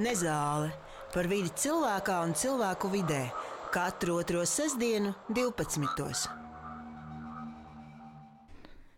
[0.00, 0.70] Nezāle
[1.12, 3.26] par vidi cilvēkā un cilvēku vidē
[3.72, 6.30] katru otro sestdienu, 12.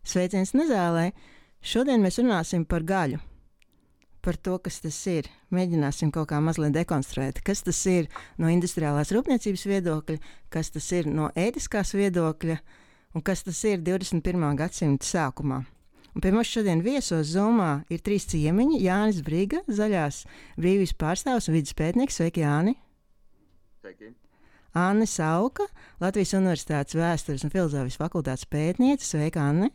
[0.06, 1.08] Sveiciens Nezālē!
[1.64, 3.18] Šodien mēs runāsim par gaļu.
[4.22, 5.26] Par to, kas tas ir.
[5.50, 8.06] Mēģināsim kaut kā mazliet dekonstruēt, kas tas ir
[8.38, 12.60] no industriālās rūpniecības viedokļa, kas tas ir no ētiskās viedokļa
[13.14, 14.46] un kas tas ir 21.
[14.62, 15.64] gadsimta sākumā.
[16.14, 18.78] Un pie mums šodien viesos Zumā ir trīs ciemiņi.
[18.84, 20.20] Jānis Brīga, zaļās
[20.54, 22.20] brīvības pārstāvs un vidas pētnieks.
[22.20, 22.76] Sveiki, Jāni!
[23.82, 24.12] Sveiki!
[24.78, 25.66] Anne Sauka,
[26.02, 29.10] Latvijas Universitātes vēstures un filozofijas fakultātes pētniece.
[29.10, 29.72] Sveika, Anne!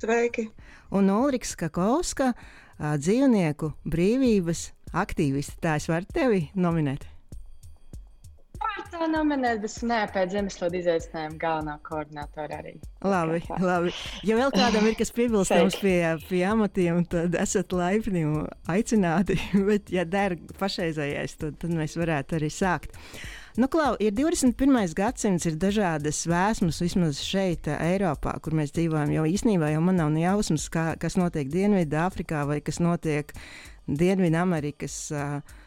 [0.00, 0.48] Sveiki!
[0.96, 2.32] Un Ulriks Kakovska,
[2.80, 5.60] dzīvnieku brīvības aktīvists.
[5.60, 7.04] Tā es varu tevi nominēt.
[9.00, 12.74] To nominēt, bet nē, pēc zemeslīdes izaicinājuma galvenā koordinātora arī.
[13.00, 13.92] Labi, labi.
[14.28, 15.94] Ja vēl kādam ir kas piebilstams pie,
[16.28, 19.38] pie amatiem, tad esat laipni un aicināti.
[19.70, 22.92] Bet, ja der pašreizējais, tad, tad mēs varētu arī sākt.
[23.56, 24.76] Nu, Klau, ir 21.
[24.98, 29.14] gadsimts, ir dažādas vēsmas, vismaz šeit, Eiropā, kur mēs dzīvojam.
[29.16, 33.32] Jau īsnībā jau man nav jausmas, kā, kas notiek Dienvidāfrikā vai kas notiek
[33.88, 35.00] Dienvidamerikas.
[35.16, 35.58] Uh,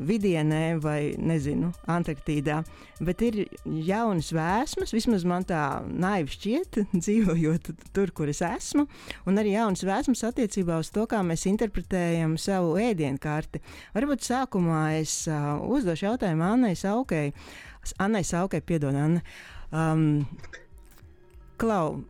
[0.00, 2.60] vidienē vai, nezinu, Antarktīdā.
[3.04, 8.86] Bet ir jaunas vēsmas, vismaz man tā naivi šķiet, dzīvojot tur, kur es esmu,
[9.28, 13.62] un arī jaunas vēsmas attiecībā uz to, kā mēs interpretējam savu ēdienu karti.
[13.96, 17.28] Varbūt sākumā es uh, uzdošu jautājumu Annai Saukai.
[18.00, 19.24] Annai Saukai, piedod, Anna.
[19.70, 20.26] Um,
[21.60, 22.00] Klau,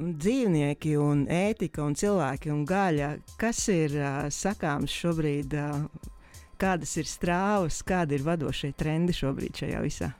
[0.00, 6.14] dzīvnieki, un ētika, un cilvēki un gaļa, kas ir uh, sakāms šobrīd uh,
[6.60, 10.12] kādas ir strāvas, kādi ir vadošie trendi šobrīd šajā visā?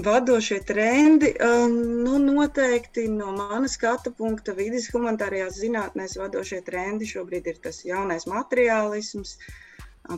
[0.00, 1.72] Vadošie trendi, um,
[2.04, 8.24] nu, noteikti no manas skatu punkta, vidas humanitārajās zinātnēs, vadošie trendi šobrīd ir tas jaunais
[8.30, 9.34] materiālisms,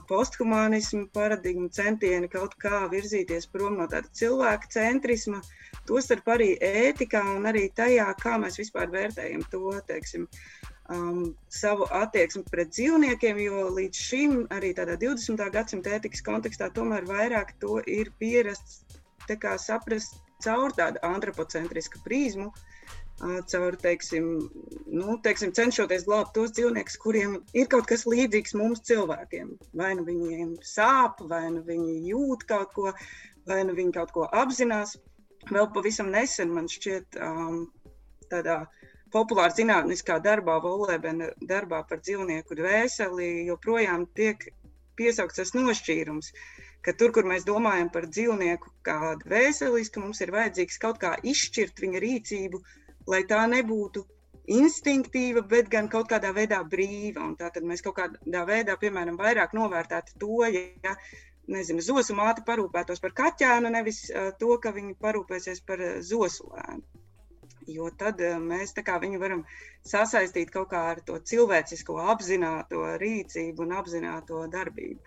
[0.08, 5.42] posthumanismu paradigma, centieni kaut kā virzīties prom no tāda cilvēka centrisma,
[5.88, 10.28] tostarp arī ētikā un arī tajā, kā mēs vispār vērtējam to, teiksim,
[10.92, 15.44] um, savu attieksmi pret dzīvniekiem, jo līdz šim arī tādā 20.
[15.54, 18.82] gadsimta ētikas kontekstā tomēr vairāk to ir pierasts
[19.62, 22.52] saprast caur tādu antropocentrisku prizmu.
[23.22, 24.24] Uh, caur, teiksim,
[24.90, 29.52] nu, teiksim, cenšoties glābt tos dzīvniekus, kuriem ir kaut kas līdzīgs mums, cilvēkiem.
[29.78, 32.90] Vai nu viņiem sāp, vai nu viņi jūt kaut ko,
[33.46, 34.96] vai nu viņi kaut ko apzinās.
[35.52, 37.68] Vēl pavisam nesen man šķiet, um,
[38.32, 38.81] tādā uh,
[39.14, 44.48] populāra zinātniskā darbā, Volēbena darbā par dzīvnieku dvēseli, joprojām tiek
[44.98, 46.32] piesaukts tas nošķīrums,
[46.84, 51.84] ka tur, kur mēs domājam par dzīvnieku kā dvēselisku, mums ir vajadzīgs kaut kā izšķirt
[51.84, 52.62] viņa rīcību,
[53.12, 54.04] lai tā nebūtu
[54.52, 57.22] instinktīva, bet gan kaut kādā veidā brīva.
[57.24, 60.96] Un tātad mēs kaut kādā veidā, piemēram, vairāk novērtētu to, ja
[61.52, 67.01] nezinu, zosu māte parūpētos par kaķēnu, nevis uh, to, ka viņi parūpēsies par uh, zosulēnu.
[67.66, 69.44] Jo tad eh, mēs viņu varam
[69.86, 75.00] sasaistīt kaut kā ar to cilvēcisko, apzināto rīcību un apzināto darbību.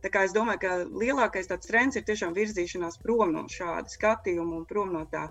[0.00, 4.64] Tā kā es domāju, ka lielākais trends ir tiešām virzīšanās prom no šāda skatījuma un
[4.64, 5.26] prom no tā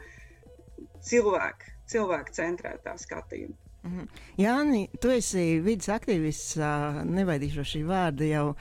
[1.02, 3.58] cilvēka, cilvēka centrētā skatījuma.
[3.84, 4.08] Mm -hmm.
[4.38, 6.58] Jā, tu esi vidas aktīvists,
[7.06, 8.56] nevaidīšu šī vārda jau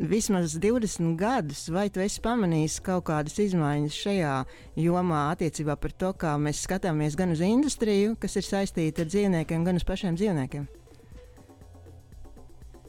[0.00, 4.34] vismaz 20 gadus, vai tu esi pamanījis kaut kādas izmaiņas šajā
[4.80, 9.64] jomā attiecībā par to, kā mēs skatāmies gan uz industriju, kas ir saistīta ar dzīvniekiem,
[9.66, 10.66] gan uz pašiem dzīvniekiem?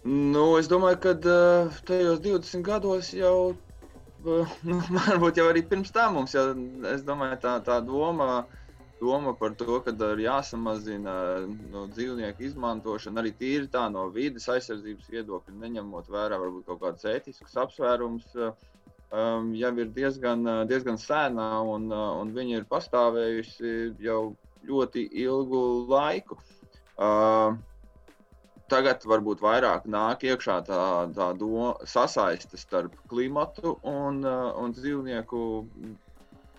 [0.08, 3.56] Nu, es domāju, ka uh, tajos 20 gados jau,
[4.24, 6.54] uh, nu, varbūt jau arī pirms tam mums, jau,
[6.94, 8.67] es domāju, tā, tā doma uh,
[9.00, 11.14] doma par to, ka ir jāsamazina
[11.74, 17.08] no dzīvnieku izmantošana arī tīri tā no vidas aizsardzības viedokļa, neņemot vērā varbūt kaut kādus
[17.12, 18.34] ētiskus apsvērumus.
[19.08, 24.36] Um, jau ir diezgan, diezgan sēnā, un, un viņi ir pastāvējusi jau
[24.68, 26.40] ļoti ilgu laiku.
[26.98, 27.56] Uh,
[28.68, 30.82] tagad varbūt vairāk nāk iekšā tā,
[31.16, 31.30] tā
[31.88, 35.40] sasaiste starp klimatu un, un dzīvnieku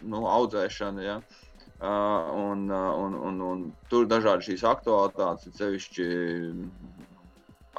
[0.09, 1.05] nu, audzēšanu.
[1.05, 1.19] Ja.
[1.19, 1.48] Uh,
[1.81, 6.07] un, un, un, un tur ir dažādi šīs aktualitātes, sevišķi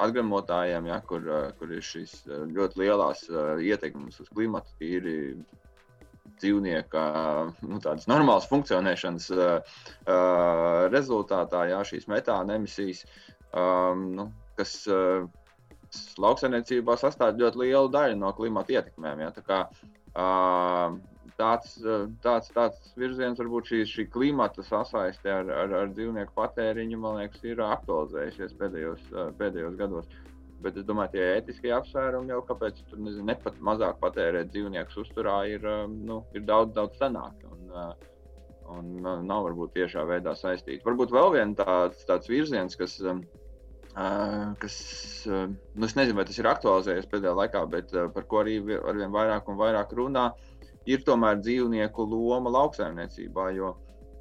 [0.00, 1.26] atgremotājiem, ja, kur,
[1.58, 3.26] kur ir šīs ļoti lielās
[3.60, 5.16] ietekmes uz klimatu, tīri
[6.40, 7.02] dzīvnieka
[7.68, 9.28] nu, tādas normālas funkcionēšanas
[10.94, 13.04] rezultātā, ja, šīs metāna emisijas,
[13.52, 14.78] nu, kas
[16.22, 19.24] lauksaimniecībā sastāv ļoti lielu daļu no klimata ietekmēm.
[19.26, 19.60] Ja, kā,
[21.40, 26.98] tāds, eh, tāds, tāds virziens, varbūt šī, šī klimata sasaiste ar, ar, ar dzīvnieku patēriņu,
[27.00, 30.10] man liekas, ir aktualizējusies pēdējos, eh, pēdējos gados.
[30.60, 35.38] Bet es domāju, tie ētiskie apsvērumi jau kāpēc tur nezinu, nepat mazāk patērēt dzīvniekus uzturā
[35.48, 37.46] ir, nu, ir daudz, daudz senāk.
[37.48, 37.72] Un,
[38.68, 38.90] un
[39.24, 40.84] nav varbūt tiešā veidā saistīti.
[40.84, 42.98] Varbūt vēl viens tāds, tāds virziens, kas,
[44.60, 44.76] kas
[45.24, 49.48] nu, es nezinu, vai tas ir aktualizējies pēdējā laikā, bet par ko arī arvien vairāk
[49.48, 50.28] un vairāk runā,
[50.88, 53.50] ir tomēr dzīvnieku loma lauksaimniecībā.
[53.56, 53.74] Jo,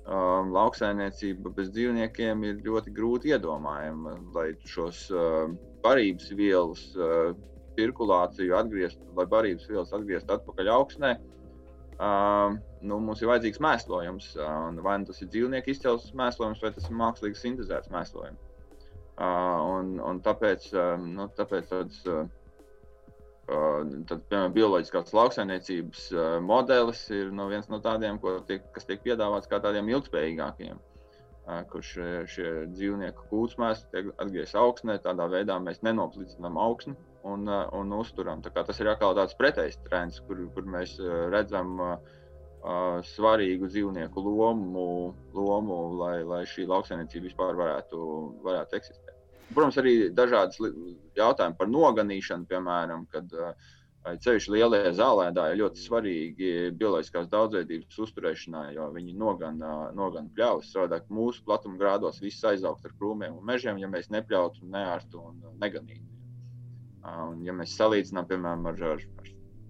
[0.09, 5.51] um, lauksaimniecība bez dzīvniekiem ir ļoti grūti iedomājama, lai šos uh,
[5.83, 7.31] barības vielas uh,
[7.79, 11.13] cirkulāciju atgrieztu, lai barības vielas atgrieztu atpakaļ augsnē.
[12.00, 14.33] Uh, nu, mums ir vajadzīgs mēslojums.
[14.39, 18.45] Uh, vai nu tas ir dzīvnieku izcelsmes mēslojums, vai tas ir mākslīgi sintēzēts mēslojums.
[19.19, 22.23] Uh, un, un tāpēc, uh, nu, tāpēc tāds, uh,
[23.50, 26.04] Tad, piemēram, bioloģiskās lauksaimniecības
[26.46, 30.78] modelis ir no viens no tādiem, tiek, kas tiek piedāvāts kā tādiem ilgspējīgākiem,
[31.72, 35.00] kur šie, šie dzīvnieku kūtsmēs tiek atgriezti augsnē.
[35.06, 36.94] Tādā veidā mēs nenoplicinām augsni
[37.25, 38.46] un, un uzturam.
[38.46, 41.00] Tas ir atkal tāds pretējs trends, kur, kur mēs
[41.34, 41.80] redzam
[43.16, 44.90] svarīgu dzīvnieku lomu,
[45.34, 48.01] lomu lai, lai šī lauksaimniecība vispār varētu,
[48.46, 49.08] varētu eksistēt.
[49.54, 50.60] Protams, arī dažādas
[51.18, 53.34] jautājumi par noganīšanu, piemēram, kad
[54.24, 60.69] ceļš lielie zālēdāji ir ļoti svarīgi bioloģiskās daudzveidības uzturēšanā, jo viņi nogana, nogana pļavas.
[60.74, 65.44] Savādāk mūsu platuma grādos viss aizaugt ar krūmiem un mežiem, ja mēs nepļautu, neārtu un
[65.62, 66.06] neganītu.
[67.10, 69.30] Un, ja mēs salīdzinām, piemēram, ar, ar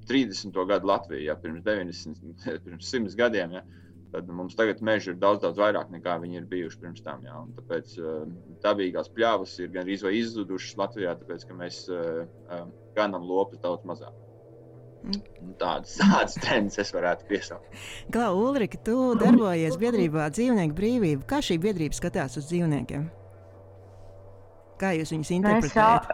[0.09, 0.55] 30.
[0.71, 3.65] gadu Latviju, ja, pirms 90, pirms 100 gadiem, ja,
[4.13, 7.21] tad mums tagad meži ir daudz, daudz vairāk nekā viņi ir bijuši pirms tam.
[7.25, 7.35] Jā.
[7.43, 8.23] Un tāpēc uh,
[8.63, 12.65] dabīgās pļāvas ir gan izzudušas Latvijā, tāpēc ka mēs uh, uh,
[12.97, 14.15] ganam lopus daudz mazāk.
[14.99, 15.53] Mm.
[15.61, 17.77] Tādas, tādas tendences es varētu piesaukt.
[18.13, 21.27] Klau, Ulrika, tu darbojies biedrībā Dzīvnieku brīvība.
[21.29, 23.07] Kā šī biedrība skatās uz dzīvniekiem?
[24.79, 26.11] Kā jūs viņus interpretējat?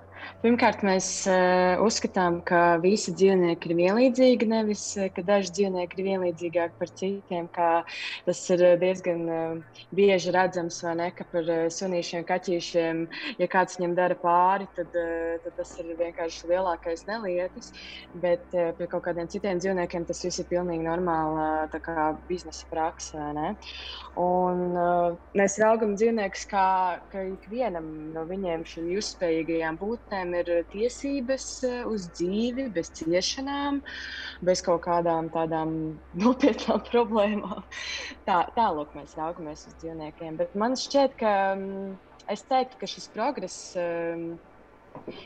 [0.44, 6.06] Pirmkārt, mēs uh, uzskatām, ka visi dzīvnieki ir vienlīdzīgi, nevis eh, ka daži dzīvnieki ir
[6.10, 7.48] vienlīdzīgāki par citiem.
[8.26, 9.22] Tas ir eh, diezgan
[9.96, 13.00] bieži redzams, vai ne, ka par sunīšiem, kaķīšiem,
[13.40, 17.72] ja kāds viņam dara pāri, tad, tad tas ir vienkārši lielākais nelietis.
[18.12, 21.48] Bet pie kaut kādiem citiem dzīvniekiem tas viss ir pilnīgi normāli
[21.80, 23.32] uh, biznesa praksa.
[24.20, 24.62] Un,
[25.36, 26.68] mēs raugam dzīvniekus kā
[27.24, 33.82] ikvienam no viņiem šīm jūtspējīgajām būtnēm cilvēkiem ir eh, tiesības eh, uz dzīvi, bez ciešanām,
[34.42, 37.62] bez kaut kādām tādām nopietnām problēmām.
[38.26, 40.36] Tā, tālāk mēs raugamies uz dzīvniekiem.
[40.36, 41.96] Bet man šķiet, ka mm,
[42.28, 44.38] es teiktu, ka šis progress um,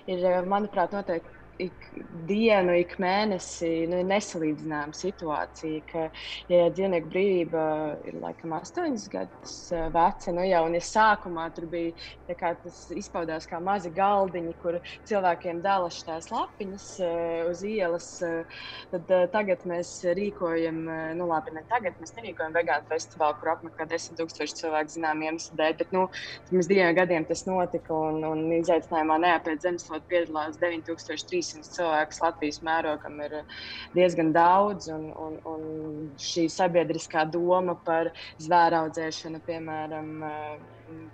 [0.06, 1.86] ir, manuprāt, noteikti ik
[2.28, 5.82] dienu, ik mēnesi nu, nesalīdzināma situācija.
[5.90, 6.06] Ka,
[6.50, 7.64] ja dzīvnieku brīvība
[8.08, 13.48] ir laikam astoņas gadus eh, veca, nu jau ja sākumā tur bija kā, tas izpaudās
[13.50, 14.78] kā mazi galdiņi, kur
[15.08, 18.60] cilvēkiem dala šīs lapiņas uh, uz ielas, uh,
[18.92, 20.78] tad tagad mēs rīkojam,
[21.18, 25.58] nu labi, ne tagad mēs nerīkojam vegānu festivālu, kur apmeklē desmit tūkstoši cilvēku zinām iemeslu
[25.58, 26.06] dēļ, bet nu,
[26.50, 32.60] pirms diviem gadiem tas notika un, un izaicinājumā neapēc zemeslode piedalās 9300 300 cilvēkus Latvijas
[32.66, 33.36] mērogam ir
[33.94, 34.90] diezgan daudz.
[34.94, 35.66] Un, un, un
[36.20, 38.12] šī sabiedriskā doma par
[38.42, 40.10] zvēru audzēšanu, piemēram,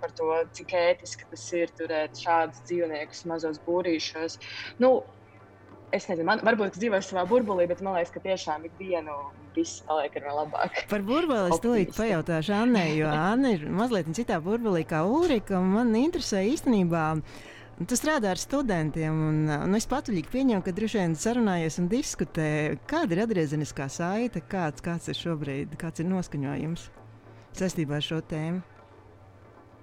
[0.01, 4.41] par to, cik ētiski tas ir turēt šādus dzīvniekus mazos būrīšos.
[4.83, 4.99] Nu,
[5.95, 9.13] Es nezinu, man varbūt es dzīvoju savā burbulī, bet man liekas, ka tiešām ikdienu
[9.55, 10.81] viss paliek ar labāk.
[10.91, 15.61] Par burbuli es tūlīt pajautāšu Annai, jo Anna ir mazliet citā burbulī kā Ulrika.
[15.63, 17.05] Man interesē īstenībā.
[17.77, 21.89] Uh, Tu strādā ar studentiem, un, un es patvaļīgi pieņemu, ka droši vien sarunājies un
[21.91, 22.45] diskutē,
[22.89, 26.87] kāda ir atgriezeniskā saite, kāds, kāds ir šobrīd, kāds ir noskaņojums
[27.59, 28.63] saistībā ar šo tēmu.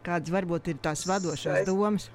[0.09, 1.71] Kādas varbūt ir tās vadošās Saist...
[1.71, 2.09] domas?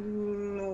[0.00, 0.72] Nu,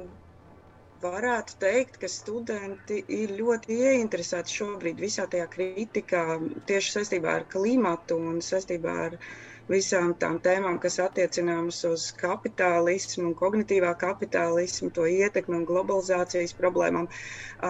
[1.03, 6.23] varētu teikt, ka studenti ir ļoti ieinteresēti šobrīd visā tajā kritikā
[6.71, 9.29] tieši saistībā ar klimatu un saistībā ar uh,
[9.69, 17.09] visām tām tēmām, kas attiecināmas uz kapitālismu un kognitīvā kapitālismu, to ietekmi un globalizācijas problēmām.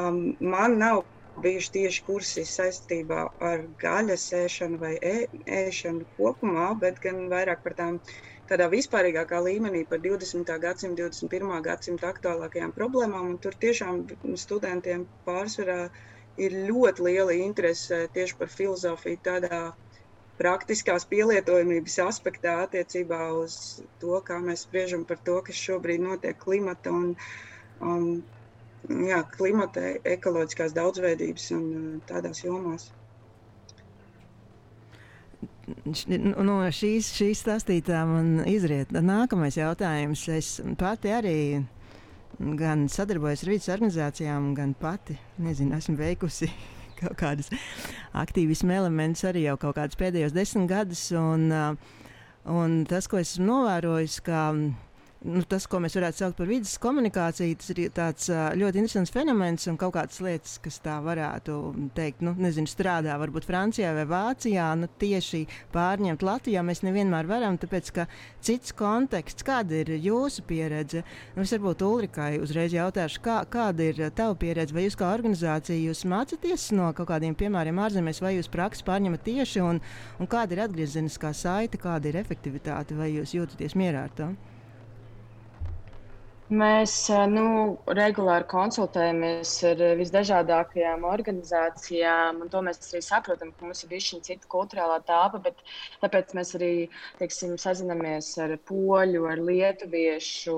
[0.00, 0.21] Um,
[0.55, 1.05] man nav
[1.43, 5.14] bijuši tieši kursi saistībā ar gaļas ēšanu vai ē,
[5.61, 7.99] ēšanu kopumā, bet gan vairāk par tām
[8.50, 10.55] tādā vispārīgākā līmenī par 20.
[10.64, 11.59] gadsimta, 21.
[11.67, 13.35] gadsimta aktuālākajām problēmām.
[13.45, 14.07] Tur tiešām
[14.45, 15.81] studentiem pārsvarā
[16.47, 19.61] ir ļoti liela interese tieši par filozofiju tādā
[20.38, 26.95] praktiskās pielietojamības aspektā attiecībā uz to, kā mēs spriežam par to, kas šobrīd notiek klimata
[26.95, 27.14] un,
[27.83, 28.07] un
[29.09, 31.66] jā, klimata, ekoloģiskās daudzveidības un
[32.09, 32.92] tādās jomās.
[36.49, 40.25] no šīs, šīs stāstītā man izriet nākamais jautājums.
[40.33, 41.38] Es pati arī
[42.38, 46.50] gan sadarbojos ar vidas organizācijām, gan pati nezinu, esmu veikusi
[47.00, 47.52] kaut kādas
[48.19, 51.09] aktīvismu elementus arī jau kaut kādus pēdējos desmit gadus.
[51.17, 51.49] Un,
[52.49, 54.49] un tas, ko esmu novērojis, ka
[55.27, 59.67] nu, tas, ko mēs varētu saukt par vidas komunikāciju, tas ir tāds ļoti interesants fenomens
[59.71, 61.57] un kaut kādas lietas, kas tā varētu
[61.97, 65.43] teikt, nu, nezinu, strādā varbūt Francijā vai Vācijā, nu, tieši
[65.75, 68.07] pārņemt Latvijā mēs nevienmēr varam, tāpēc, ka
[68.45, 71.03] cits konteksts, kāda ir jūsu pieredze,
[71.35, 75.81] nu, es varbūt Ulrikai uzreiz jautāšu, kā, kāda ir tava pieredze, vai jūs kā organizācija,
[75.83, 79.83] jūs mācaties no kaut kādiem piemēriem ārzemēs, vai jūs praksi pārņemat tieši, un,
[80.23, 84.31] un kāda ir atgriezeniskā saite, kāda ir efektivitāte, vai jūs jūtaties mierā ar to?
[86.49, 86.93] Mēs
[87.28, 94.17] nu, regulāri konsultējamies ar visdažādākajām organizācijām, un to mēs arī saprotam, ka mums ir bijusi
[94.25, 95.52] cita kultūrālā tāpa,
[96.00, 96.71] tāpēc mēs arī
[97.19, 100.55] teiksim, sazinamies ar poļu, ar lietuviešu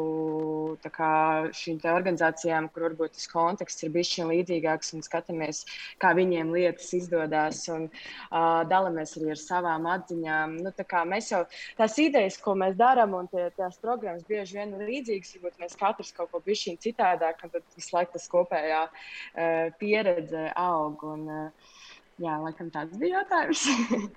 [0.87, 5.65] organizācijām, kur varbūt tas konteksts ir bijis līdzīgāks, un skatāmies,
[5.99, 10.55] kā viņiem lietas izdodas, un uh, dalāmies arī ar savām atziņām.
[10.63, 11.43] Nu, tā mēs jau
[11.83, 15.80] tās idejas, ko mēs darām, un tie, tās programmas bieži vien ir līdzīgas, varbūt mēs
[15.81, 21.05] katrs kaut ko bišķiņ citādāk, un tad visu laiku tas kopējā uh, pieredze aug.
[21.15, 21.77] Un, uh,
[22.21, 23.63] Jā, laikam tāds bija jautājums.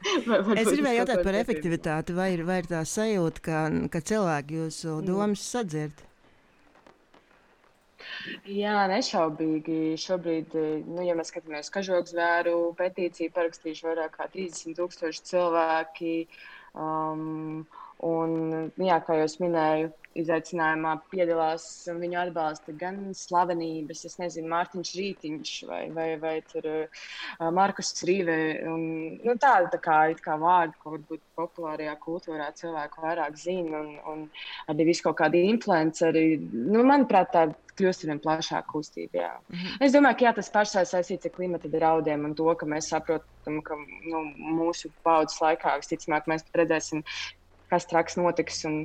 [0.60, 2.15] es gribēju jautāt par efektivitāti.
[2.17, 3.60] Vai ir, vai ir tā sajūta, ka,
[3.93, 5.05] ka cilvēki jūsu mm.
[5.08, 6.01] domas sadzird?
[8.50, 9.96] Jā, nešaubīgi.
[10.03, 10.58] Šobrīd,
[10.89, 16.13] nu, ja mēs skatāmies kažoku zvēru petīciju, parakstījuši vairāk kā 30 tūkstoši cilvēki.
[16.75, 17.63] Um,
[18.04, 25.54] un, jā, kā jau minēju, izaicinājumā piedalās viņu atbalsta gan slavenības, es nezinu, Mārtiņš Rītiņš
[25.70, 28.38] vai, vai, vai tur, uh, Markus Rīve.
[28.70, 28.86] Un,
[29.24, 34.74] nu, tāda tā kā, kā vārdi, ko varbūt populārajā kultūrā cilvēku vairāk zina, un, un
[34.74, 36.26] arī visu kaut kādi influenceri.
[36.54, 37.48] Nu, manuprāt, tā
[37.80, 39.22] kļūst ar vien plašāku kustību.
[39.50, 39.78] Mm -hmm.
[39.86, 43.62] Es domāju, ka jā, tas pašs saistīts ar klimata draudiem un to, ka mēs saprotam,
[43.66, 43.76] ka
[44.12, 44.20] nu,
[44.60, 47.04] mūsu paudzes laikā visticamāk mēs redzēsim
[47.74, 48.62] kas traks notiks.
[48.70, 48.80] Un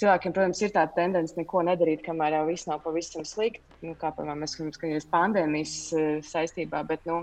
[0.00, 3.64] cilvēkiem, protams, ir tāda tendence neko nedarīt, kamēr jau viss nav pavisam slikti.
[3.86, 7.22] Nu, kā piemēram, mēs skatāmies pandēmijas uh, saistībā, bet nu,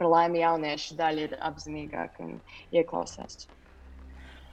[0.00, 2.36] par laimi jauniešu daļa ir apzinīgāka un
[2.74, 3.46] ieklausās.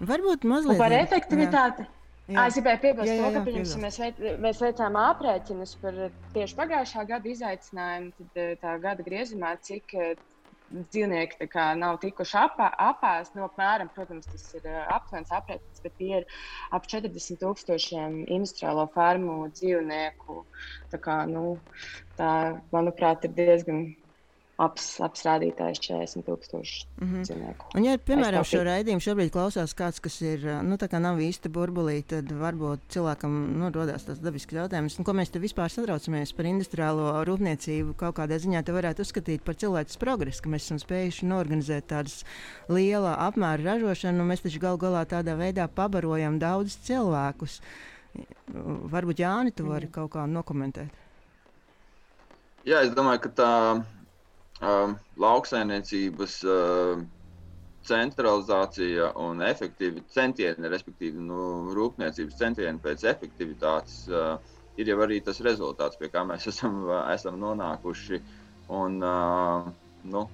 [0.03, 1.85] Varbūt mazliet un par efektivitāti.
[1.85, 1.99] Jā.
[2.31, 2.45] Jā.
[2.47, 5.97] Es gribēju piebilst, to, ka pirms mēs, veic, mēs veicām aprēķinus par
[6.31, 9.91] tieši pagājušā gada izaicinājumu, tad tā gada griezumā, cik
[10.73, 11.49] dzīvnieki
[11.79, 13.35] nav tikuši apā, apēst.
[13.37, 16.27] Nu, apmēram, protams, tas ir aptuvens aprēķins, bet tie ir
[16.71, 20.39] ap 40 tūkstošiem industriālo fermu dzīvnieku.
[20.93, 21.57] Tā, kā, nu,
[22.19, 22.31] tā
[22.73, 23.85] manuprāt, ir diezgan
[24.63, 27.25] aps, apstrādītājs 40,000 mm -hmm.
[27.27, 27.69] cilvēku.
[27.75, 31.51] Un, ja, piemēram, šo raidījumu šobrīd klausās kāds, kas ir, nu, tā kā nav īsti
[31.53, 36.33] burbulī, tad varbūt cilvēkam nu, rodas tas dabisks jautājums, nu, ko mēs te vispār satraucamies
[36.33, 37.95] par industriālo rūpniecību.
[37.99, 42.23] Kaut kādā ziņā te varētu uzskatīt par cilvēces progresu, ka mēs esam spējuši norganizēt tādas
[42.69, 47.61] liela apmēra ražošanu, un mēs taču gal galā tādā veidā pabarojam daudzus cilvēkus.
[48.93, 49.93] Varbūt Jāni, tu vari mm.
[49.95, 51.01] kaut kā nokomentēt.
[52.63, 53.51] Jā, es domāju, ka tā
[54.63, 57.03] uh, lauksaimniecības uh,
[57.87, 64.37] centralizācija un efektīvi centieni, respektīvi nu, rūpniecības centieni pēc efektivitātes, uh,
[64.79, 68.21] ir jau arī tas rezultāts, pie kā mēs esam, esam nonākuši.
[68.73, 69.67] Un, uh,
[70.07, 70.25] nu,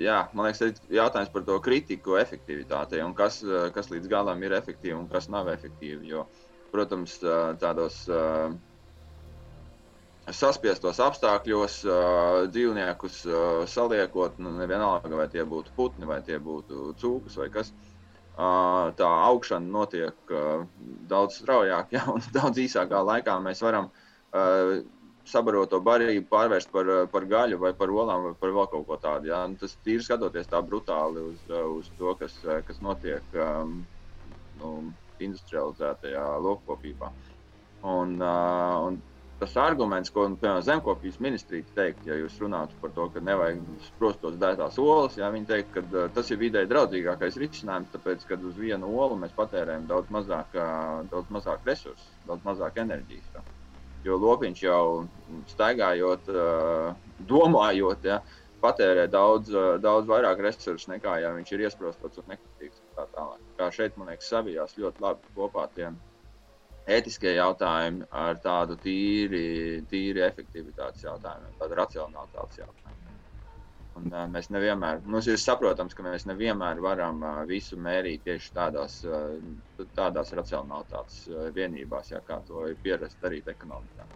[0.00, 3.42] jā, man liekas, ir jautājums par to kritiku efektivitātei un kas,
[3.74, 6.14] kas līdz galam ir efektīvi un kas nav efektīvi.
[6.14, 6.26] Jo,
[6.72, 7.18] protams,
[7.60, 8.54] tādos uh,
[10.30, 11.80] saspiestos apstākļos
[12.54, 13.22] dzīvniekus
[13.72, 17.72] saliekot, nu, nevienalga, vai tie būtu putni, vai tie būtu cūkas vai kas.
[18.36, 20.34] Tā augšana notiek
[21.10, 23.90] daudz straujāk, ja, un daudz īsākā laikā mēs varam
[25.28, 29.30] sabaroto barību pārvērst par, par gaļu, vai par olām, vai par vēl kaut ko tādu.
[29.30, 29.42] Ja.
[29.46, 32.34] Nu, tas ir skatoties tā brutāli uz, uz to, kas,
[32.66, 33.80] kas notiek um,
[34.60, 34.72] nu,
[35.22, 37.12] industrializētajā lopkopībā.
[37.92, 38.98] Un, uh, un
[39.42, 44.36] tas arguments, ko piemēram, zemkopības ministrija teikt, ja jūs runātu par to, ka nevajag sprostos
[44.38, 48.60] dētās olas, ja viņi teikt, ka uh, tas ir vidē draudzīgākais risinājums, tāpēc, ka uz
[48.60, 53.32] vienu olu mēs patērējam daudz mazāk, uh, daudz mazāk resursu, daudz mazāk enerģijas.
[53.34, 53.42] Tā.
[54.06, 54.84] Jo lopiņš jau
[55.50, 58.20] staigājot, uh, domājot, ja,
[58.62, 59.50] patērē daudz,
[59.82, 62.78] daudz vairāk resursu nekā ja viņš ir iesprostots un nekritīgs.
[62.94, 63.42] Tā tālāk.
[63.58, 65.98] Kā šeit, man liekas, savijās ļoti labi kopā tiem
[66.90, 72.98] ētiskie jautājumi ar tādu tīri, tīri efektivitātes jautājumiem, tādu racionalitātes jautājumiem.
[74.00, 78.54] Un, uh, mēs nevienmēr, mums ir saprotams, ka mēs nevienmēr varam uh, visu mērīt tieši
[78.56, 84.08] tādās, uh, tādās racionalitātes uh, vienībās, jā, kā to ir pierasts darīt ekonomikā.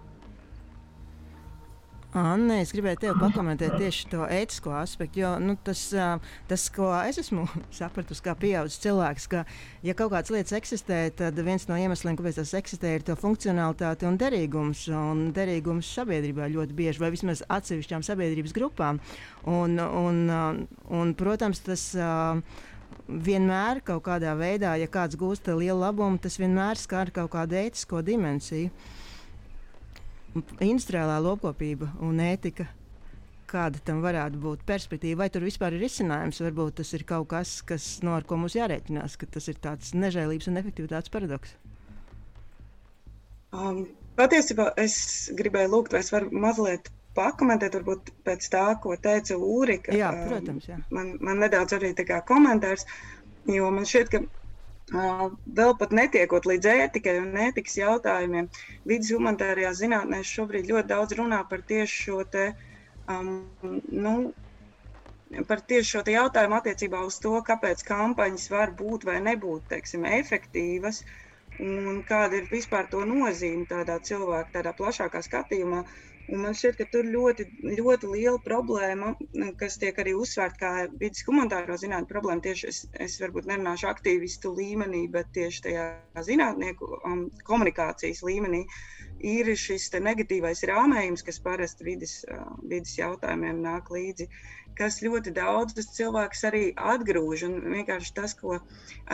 [2.16, 5.82] Anne, es gribēju tevi pakomentēt tieši to ētisko aspektu, jo nu, tas,
[6.48, 7.44] tas, ko es esmu
[7.78, 9.42] sapratusi, kā pieaugušs cilvēks, ka,
[9.84, 14.08] ja kaut kādas lietas eksistē, tad viens no iemesliem, kāpēc tas eksistē, ir to funkcionalitāte
[14.08, 14.86] un derīgums.
[14.96, 19.02] Un derīgums sabiedrībā ļoti bieži, vai vismaz atsevišķām sabiedrības grupām.
[19.44, 20.24] Un, un,
[21.00, 21.90] un, protams, tas.
[23.06, 28.00] Vienmēr kaut kādā veidā, ja kāds gūst lielu labumu, tas vienmēr skar kaut kādu ētisko
[28.02, 28.72] dimensiju.
[30.64, 32.68] Industriālā lopkopība un ētika.
[33.46, 36.40] Kāda tam varētu būt perspektīva, vai tur vispār ir izcinājums?
[36.42, 39.92] Varbūt tas ir kaut kas, kas, no ar ko mums jārēķinās, ka tas ir tāds
[39.94, 41.54] nežēlības un efektivitātes paradoks.
[43.54, 43.84] Um,
[44.18, 44.96] patiesībā es
[45.38, 49.94] gribēju lūgt, vai es varu mazliet pakomentēt, varbūt pēc tā, ko teica Ulrika.
[49.96, 50.66] Jā, protams.
[50.68, 50.80] Jā.
[50.92, 52.84] Man, man nedaudz arī tā kā komentārs,
[53.48, 54.24] jo man šķiet, ka
[54.94, 58.46] Vēl pat netiekot līdz ētikai un ētikas jautājumiem,
[58.90, 62.44] vidus humanitārajās zinātnēs šobrīd ļoti daudz runā par tieši šo te,
[63.10, 63.32] um,
[63.90, 64.12] nu,
[65.50, 71.02] par tieši šo jautājumu attiecībā uz to, kāpēc kampaņas var būt vai nebūt teiksim, efektīvas
[71.66, 75.82] un kāda ir vispār to nozīme tādā cilvēka, tādā plašākā skatījumā.
[76.26, 77.44] Un man šķiet, ka tur ļoti,
[77.78, 79.12] ļoti liela problēma,
[79.60, 80.70] kas tiek arī uzsvērta kā
[81.02, 82.42] vidus humanitāro zinātņu problēma.
[82.46, 85.86] Tieši es, es varbūt nerunāšu aktīvistu līmenī, bet tieši tajā
[86.26, 88.64] zinātnieku um, komunikācijas līmenī
[89.36, 92.42] ir šis negatīvais rāmējums, kas parasti vidas, uh,
[92.74, 94.26] vidas jautājumiem nāk līdzi
[94.76, 97.44] kas ļoti daudzus cilvēkus arī atgrūž.
[97.48, 98.58] Un vienkārši tas, ko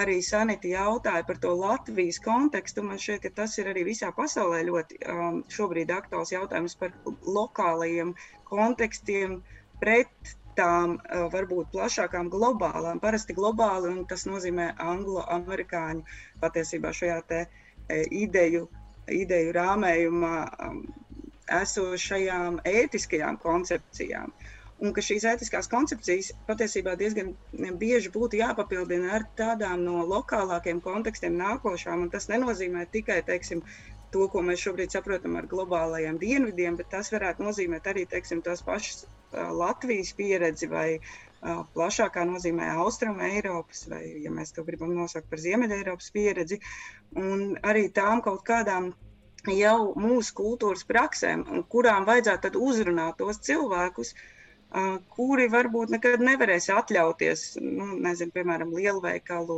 [0.03, 4.63] arī Sanita jautāja par to Latvijas kontekstu, man šķiet, ka tas ir arī visā pasaulē
[4.69, 6.95] ļoti um, šobrīd aktuāls jautājums par
[7.39, 8.15] lokālajiem
[8.51, 9.41] kontekstiem
[9.83, 16.03] pret tām uh, varbūt plašākām globālām, parasti globāli, un tas nozīmē anglo-amerikāņu
[16.43, 18.67] patiesībā šajā te e, ideju,
[19.09, 20.35] ideju rāmējumā
[20.67, 20.83] um,
[21.63, 24.29] esošajām ētiskajām koncepcijām.
[24.29, 27.33] Uh, un ka šīs ētiskās koncepcijas patiesībā diezgan
[27.81, 32.09] bieži būtu jāpapildina ar tādām no lokālākiem kontekstiem nākošām.
[32.15, 33.63] Tas nenozīmē tikai teiksim,
[34.13, 38.65] to, ko mēs šobrīd saprotam ar globālajiem dienvidiem, bet tas varētu nozīmēt arī teiksim, tās
[38.67, 40.89] pašas Latvijas pieredzi vai
[41.77, 46.59] plašākā nozīmē Austrum Eiropas, vai, ja mēs to gribam nosaukt par Ziemeļa Eiropas pieredzi,
[47.23, 48.93] un arī tām kaut kādām
[49.51, 54.42] jau mūsu kultūras praksēm, kurām vajadzētu uzrunāt tos cilvēkus, uh,
[55.13, 59.57] kuri varbūt nekad nevarēs atļauties, nu, nezinu, piemēram, lielveikalu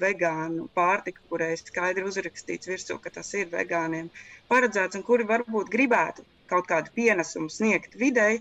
[0.00, 4.08] vegānu pārtiku, kurai skaidri uzrakstīts virsū, ka tas ir vegāniem
[4.48, 8.40] paredzēts, un kuri varbūt gribētu kaut kādu pienesumu sniegt videi,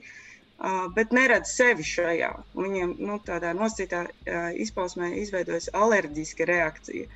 [0.96, 2.32] bet neredz sevi šajā.
[2.56, 4.06] Viņiem nu, tādā nosacītā
[4.64, 7.10] izpausmē izveidojas alerģiska reakcija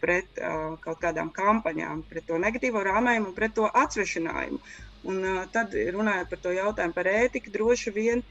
[0.00, 0.38] pret
[0.84, 4.62] kaut kādām kampaņām, pret to negatīvo rāmējumu pret to atsvešinājumu.
[5.08, 8.22] Un, tad, runājot par to jautājumu par ētiku, droši vien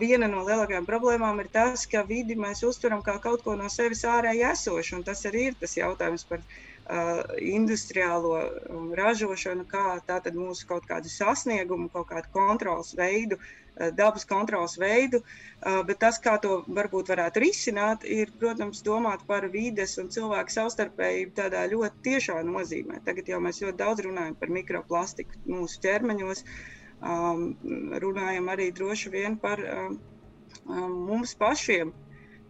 [0.00, 4.02] viena no lielākajām problēmām ir tas, ka vidi mēs uztveram kā kaut ko no sevis
[4.04, 5.00] ārēji esošu.
[5.06, 8.34] Tas arī ir tas jautājums par uh, industriālo
[8.98, 15.20] ražošanu, kā tātad mūsu kaut kādu sasniegumu, kaut kādu kontrols veidu uh, dabas kontrols veidu,
[15.22, 20.54] eh, bet tas, kā to varbūt varētu risināt, ir, protams, domāt par vides un cilvēku
[20.56, 23.00] savstarpējību tādā ļoti tiešā nozīmē.
[23.08, 26.44] Tagad jau mēs ļoti daudz runājam par mikroplastiku mūsu ķermeņos,
[27.00, 27.46] um,
[28.04, 29.98] runājam arī droši vien par um,
[30.66, 31.92] um, mums pašiem,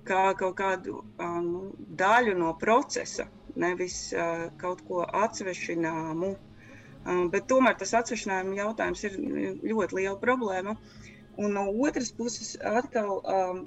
[0.08, 1.70] kā kaut kādu um,
[2.02, 6.34] daļu no procesa, nevis uh, kaut ko atsvešināmu.
[7.08, 9.14] Um, bet tomēr tas atsvešinājuma jautājums ir
[9.70, 10.76] ļoti liela problēma.
[11.36, 13.60] Un no otras puses, atkal, um,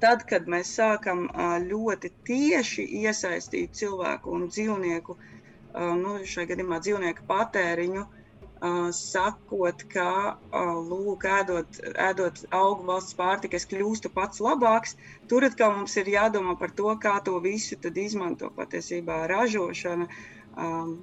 [0.00, 6.78] tad, kad mēs sākam uh, ļoti tieši iesaistīt cilvēku un dzīvnieku, uh, nu, šajā gadījumā
[6.84, 10.06] dzīvnieku patēriņu, uh, sakot, ka,
[10.38, 14.94] uh, lūk, ēdot, ēdot augu valsts pārtiku, es kļūstu pats labāks,
[15.28, 20.08] tur atkal mums ir jādomā par to, kā to visu izmanto patiesībā ražošana.
[20.56, 20.96] Um,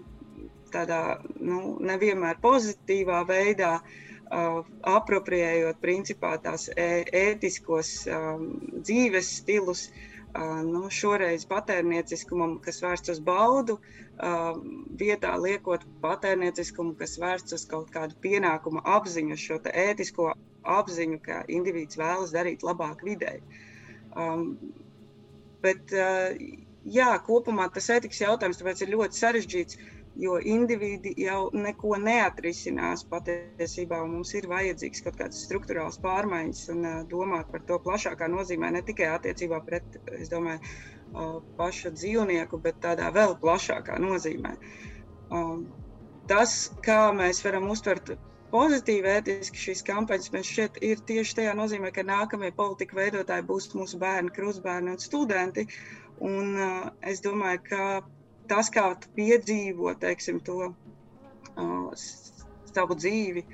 [0.76, 1.04] tādā
[1.40, 7.92] nu, nevienmēr pozitīvā veidā, Uh, apropriējot principā tās ētiskos
[8.82, 9.90] dzīves stilus,
[10.66, 13.78] nu, šoreiz patērnieciskumam, kas vērsts uz baudu,
[15.00, 20.34] vietā liekot patērnieciskumu, kas vērsts uz kaut kādu pienākumu apziņu, šo ētisko
[20.66, 23.42] apziņu, ka indivīds vēlas darīt labāk videi.
[25.66, 25.94] Bet,
[26.86, 29.80] jā, kopumā tas etikas jautājums ir ļoti sarežģīts,
[30.16, 34.02] jo individi jau neko neatrisinās patiesībā.
[34.08, 39.10] Mums ir vajadzīgs kaut kādas struktūrāls pārmaiņas un domāt par to plašākā nozīmē, ne tikai
[39.16, 39.98] attiecībā pret,
[40.32, 40.76] domāju,
[41.60, 44.56] pašu dzīvnieku, bet tādā vēl plašākā nozīmē.
[46.30, 48.16] Tas, kā mēs varam uztvert
[48.56, 53.72] pozitīvi ētiski šīs kampaņas, man šķiet, ir tieši tajā nozīmē, ka nākamie politika veidotāji būs
[53.76, 55.68] mūsu bērni, krustbērni un studenti.
[56.24, 57.82] Un, uh, es domāju, ka
[58.50, 62.06] tas, kā tu piedzīvo teiksim, to uh,
[62.74, 63.46] savu dzīvi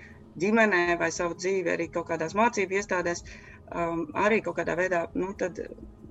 [0.42, 3.26] ģimenē vai savu dzīvi arī kaut kādās mācību iestādēs,
[3.76, 5.34] um, arī kaut kādā veidā nu,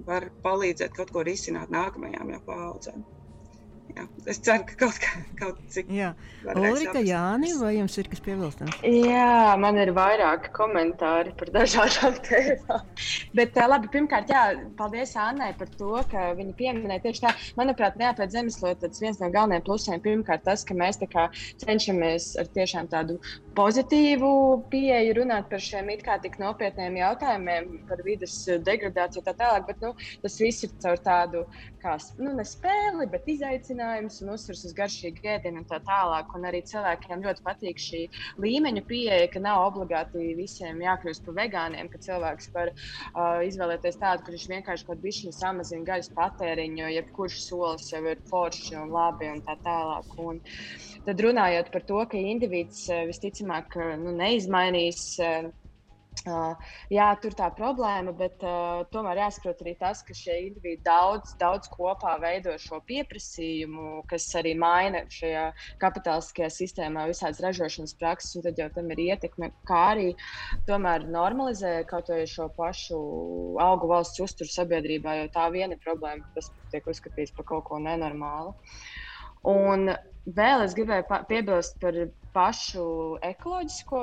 [0.06, 3.04] var palīdzēt kaut ko risināt nākamajām paudzēm
[3.96, 5.90] jā, es ceru, ka kaut, kā, kaut cik.
[5.94, 6.12] Jā,
[6.54, 8.78] Ulrika, Jāni, vai jums ir kas piebilstams?
[8.86, 12.86] Jā, man ir vairāki komentāri par dažādām tēmām.
[13.38, 14.44] Bet, labi, pirmkārt, jā,
[14.78, 17.34] paldies Annai par to, ka viņa pieminēja tieši tā.
[17.60, 21.00] Manuprāt, neapēc zemeslodes viens no galvenajiem plusiem pirmkārt tas, ka mēs
[21.60, 23.18] cenšamies ar tiešām tādu
[23.60, 24.30] pozitīvu
[24.72, 29.66] pieeju runāt par šiem it kā tik nopietniem jautājumiem, par vidas degradāciju tā tālāk.
[29.68, 29.90] Bet nu,
[30.22, 31.42] tas viss ir caur tādu,
[31.82, 36.32] kā nu, ne spēli, bet izaicinājumus un uzsvers uz garšīgu ēdienu un tā tālāk.
[36.36, 38.02] Un arī cilvēkiem ļoti patīk šī
[38.40, 44.28] līmeņa pieeja, ka nav obligāti visiem jākļūst par vegāniem, ka cilvēks var uh, izvēlēties tādu,
[44.28, 49.44] kurš vienkārši kaut bišķiņu samazina gaļas patēriņu, jebkurš solis jau ir forši un labi un
[49.44, 50.16] tā tālāk.
[50.20, 50.40] Un,
[51.00, 53.06] Tad runājot par to, ka indivīds eh,
[53.50, 55.18] visticamāk nu, neizmainīs.
[56.26, 56.56] Uh,
[56.90, 61.70] jā, tur tā problēma, bet uh, tomēr jāsaprot arī tas, ka šie individi daudz, daudz
[61.70, 65.46] kopā veido šo pieprasījumu, kas arī maina šajā
[65.80, 70.10] kapitālistiskajā sistēmā visādas ražošanas prakses, un tad jau tam ir ietekme, kā arī
[70.68, 73.00] tomēr normalizē kaut vai šo pašu
[73.62, 78.52] augu valsts uzturu sabiedrībā, jo tā viena problēma, tas tiek uzskatīts par kaut ko nenormālu.
[79.48, 79.94] Un
[80.28, 81.96] Vēl es gribēju piebilst par
[82.34, 82.84] pašu
[83.26, 84.02] ekoloģisko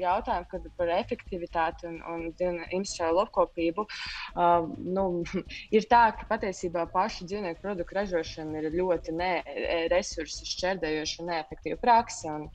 [0.00, 2.26] jautājumu, kad par efektivitāti un, un
[2.74, 3.86] industriālo lopkopību.
[4.34, 5.06] Uh, nu,
[5.76, 9.30] ir tā, ka patiesībā pašu dzīvnieku produktu ražošana ir ļoti ne,
[9.92, 12.34] resursu šķērdējoša un neefektīva praksa.
[12.34, 12.48] Un,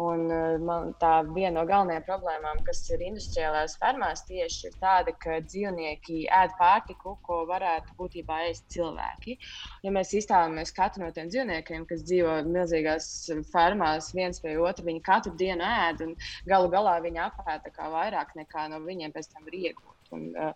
[0.00, 5.14] un uh, man, tā viena no galvenajām problēmām, kas ir industriālās fermās, tieši ir tāda,
[5.22, 9.38] ka dzīvnieki ēd pārtiku, ko varētu būtībā ēst cilvēki.
[9.84, 13.08] Ja mēs iztēlojamies katru no tiem dzīvniekiem, kas dzīvo milzīgās
[13.52, 14.86] fermās, viens pie otra.
[14.88, 16.16] Viņi katru dienu ēd, un
[16.48, 19.94] galu galā viņi apēta vairāk nekā no viņiem pēc tam var iegūt.
[20.10, 20.54] Un, uh,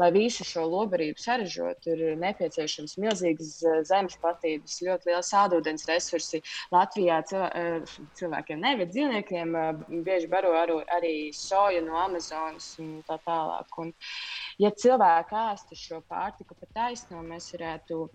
[0.00, 6.40] lai visu šo lobarību saražotu, ir nepieciešams milzīgas uh, zemes platības, ļoti liels sādūdens resursi.
[6.72, 9.54] Latvijā cilvē, uh, cilvēkiem, nevis dzīvniekiem,
[10.06, 13.80] bieži baro aru, arī soju no Amazonas un tā tālāk.
[13.84, 13.92] Un,
[14.62, 18.06] ja cilvēki ēstu šo pārtiku pa taisno, mēs varētu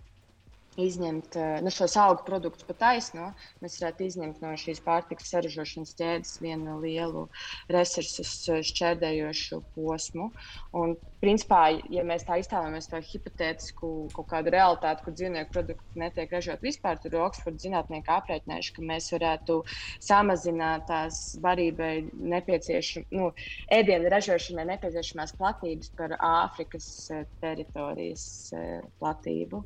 [0.78, 3.30] izņemt eh, nu, šos augu produktus pa taisno,
[3.62, 7.26] mēs varētu izņemt no šīs pārtikas saražošanas ķēdes vienu lielu
[7.72, 10.30] resursus eh, šķērdējošu posmu.
[10.78, 16.32] Un, principā, ja mēs tā iztēlojamies to hipotētisku kaut kādu realitāti, kur dzīvnieku produkti netiek
[16.36, 19.58] ražot vispār, tad Oksfords zinātnieki aprēķinājuši, ka mēs varētu
[19.98, 23.32] samazināt tās barībai nepieciešamās, nu,
[23.74, 28.24] ēdienu ražošanai nepieciešamās platības par Āfrikas eh, teritorijas
[29.00, 29.64] platību.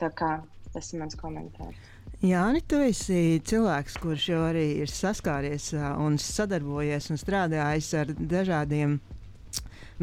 [0.00, 0.30] Tā kā
[0.74, 1.78] Tas ir mans komentārs.
[2.20, 8.98] Jāni, tu esi cilvēks, kurš jau arī ir saskāries un sadarbojies un strādājis ar dažādiem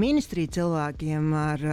[0.02, 1.66] ministriju cilvēkiem, ar,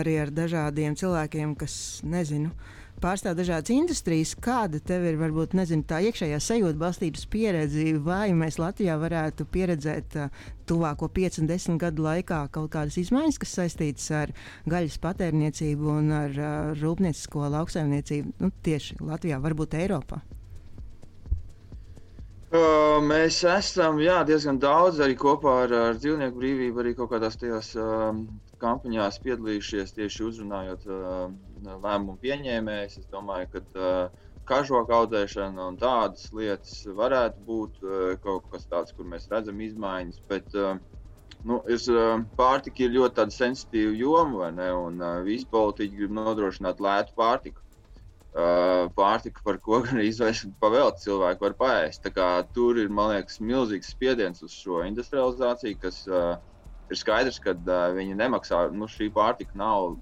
[0.00, 2.54] arī ar dažādiem cilvēkiem, kas nezinu
[3.02, 4.34] pārstāv dažādas industrijas.
[4.38, 10.16] Kāda tev ir varbūt nezinu, tā iekšējā sajūta, balstības pieredze, vai mēs Latvijā varētu pieredzēt
[10.68, 14.34] tuvāko 5-10 gadu laikā kaut kādas izmaiņas, kas saistītas ar
[14.68, 16.40] gaļas patērniecību un ar
[16.80, 20.20] rūpniecisko lauksaimniecību nu, tieši Latvijā, varbūt Eiropā?
[22.48, 27.36] Uh, mēs esam jā, diezgan daudz arī kopā ar, ar dzīvnieku brīvību, arī kaut kādās
[27.36, 28.06] tajās uh,
[28.62, 31.26] kampaņās piedalījušies tieši uzrunājot uh,
[31.66, 32.98] lēmumu pieņēmējus.
[33.02, 38.94] Es domāju, ka uh, kažoka audzēšana un tādas lietas varētu būt uh, kaut kas tāds,
[38.96, 40.22] kur mēs redzam izmaiņas.
[40.30, 40.76] Bet, uh,
[41.48, 41.88] nu, es,
[42.38, 44.68] pārtika ir ļoti sensitīva joma, ne?
[44.88, 47.64] Un uh, visi politiķi grib nodrošināt lētu pārtiku.
[48.38, 52.04] Uh, pārtika, par ko gan izvēlēties, pavēlēt cilvēku var paēst.
[52.54, 56.36] Tur ir, man liekas, milzīgs spiediens uz šo industrializāciju, kas uh,
[56.92, 58.68] ir skaidrs, ka uh, viņi nemaksā.
[58.76, 59.96] Nu, šī pārtika nav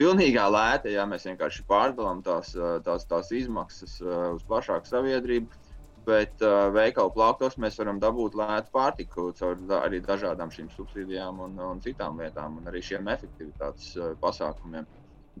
[0.00, 2.54] pilnīgā lēta, ja mēs vienkārši pārdalām tās,
[2.86, 5.62] tās, tās izmaksas uh, uz plašāku sabiedrību.
[6.04, 11.40] Bet uh, veikalu plauktos mēs varam dabūt lētu pārtiku caur da, arī dažādām šīm subsīdijām
[11.46, 14.84] un, un citām lietām, un arī šiem efektivitātes uh, pasākumiem.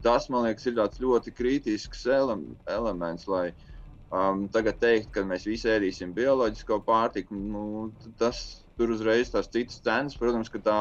[0.02, 3.28] tas, man liekas, ir ļoti kritisks ele elements.
[3.28, 3.52] Lai,
[4.08, 9.82] um, tagad teikt, ka mēs visi ēdīsim bioloģisko pārtiku, nu, tas tur uzreiz tās citas
[9.84, 10.78] cenas, protams, ka tā.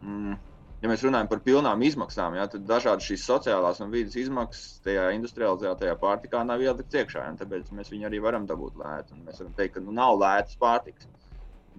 [0.00, 0.38] Mm,
[0.82, 5.08] ja mēs runājam par pilnām izmaksām, ja, tad dažādas šīs sociālās un vidas izmaksas tajā
[5.16, 7.24] industrializētajā pārtikā nav ieliktas iekšā.
[7.40, 9.18] Tāpēc mēs viņu arī varam dabūt lētu.
[9.26, 11.08] Mēs varam teikt, ka nu, nav lētas pārtikas.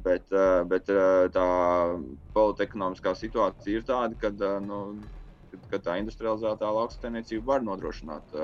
[0.04, 1.46] Bet, eh, bet eh, tā
[2.36, 4.84] politekonomiskā situācija ir tāda, ka eh, nu,
[5.72, 8.36] ka tā industrializētā lauksaimniecība var nodrošināt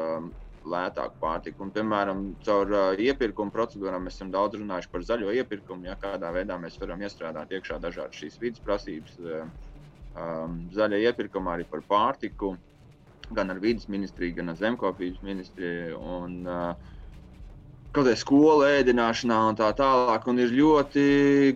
[0.65, 1.61] lētāku pārtiku.
[1.61, 6.57] Un, piemēram, caur iepirkuma procedūrām mēs esam daudz runājuši par zaļo iepirkumu, ja kādā veidā
[6.61, 9.19] mēs varam iestrādāt iekšā dažādas šīs vidas prasības.
[10.15, 12.55] Uh, um, zaļā iepirkumā arī par pārtiku,
[13.35, 16.01] gan ar vidas ministriju, gan ar zemkopības ministriju.
[16.19, 16.93] Un, uh,
[17.95, 20.25] Kaut kādā skolā ēdināšanā un tā tālāk.
[20.27, 21.03] Un ir ļoti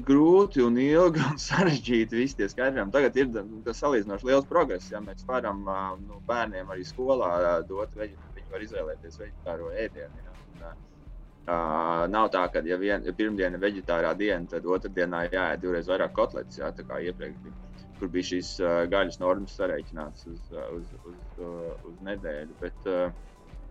[0.07, 2.93] grūti un ilgi un sarežģīti visi tie skaidrojumi.
[2.95, 4.87] Tagad ir salīdzinoši liels progress.
[4.93, 10.23] Ja mēs varam uh, nu, bērniem arī skolā uh, dot, viņi var izvēlēties vegetāro ēdienu.
[10.23, 10.37] Ja.
[10.39, 15.65] Un, uh, nav tā, ka ja, vien, ja pirmdiena ir vegetārā diena, tad otrdienā jāēd
[15.65, 17.68] divreiz vairāk kotletes, ja, tā kā iepriekš bija
[17.99, 20.39] kur bija šīs uh, gaļas normas sareiķinātas uz,
[20.75, 22.55] uz, uz, uz, uz nedēļu.
[22.61, 23.11] Bet, uh,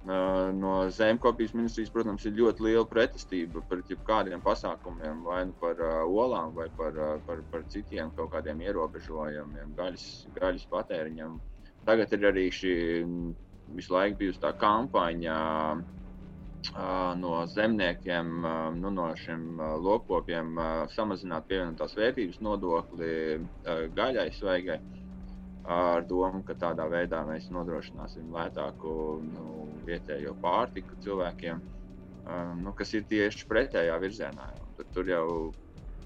[0.07, 6.05] no zemkopības ministrijas, protams, ir ļoti liela pretestība pret jebkādiem pasākumiem, vai nu par uh,
[6.07, 11.39] olām, vai par, uh, par, par citiem kaut kādiem ierobežojumiem gaļas, gaļas patēriņam.
[11.89, 12.75] Tagad ir arī šī
[13.77, 15.39] visu laiku bijusi tā kampaņa.
[15.77, 15.98] Uh,
[16.75, 18.31] no zemniekiem,
[18.81, 20.59] nu, no šiem lopkopiem
[20.95, 23.41] samazināt pievienotās vērtības nodokli
[23.97, 24.79] gaļai svaigai.
[25.69, 31.61] Ar domu, ka tādā veidā mēs nodrošināsim lētāku nu, vietējo pārtiku cilvēkiem,
[32.63, 34.47] nu, kas ir tieši pretējā virzienā.
[34.79, 35.27] Tur, tur jau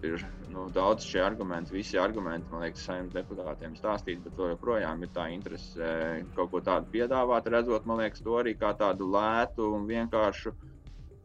[0.07, 5.11] ir nu, daudz šie argumenti, visi argumenti, man liekas, saimnes deputātiem stāstīt, bet joprojām ir
[5.15, 5.89] tā interese
[6.37, 10.55] kaut ko tādu piedāvāt, redzot, man liekas, to arī kā tādu lētu un vienkāršu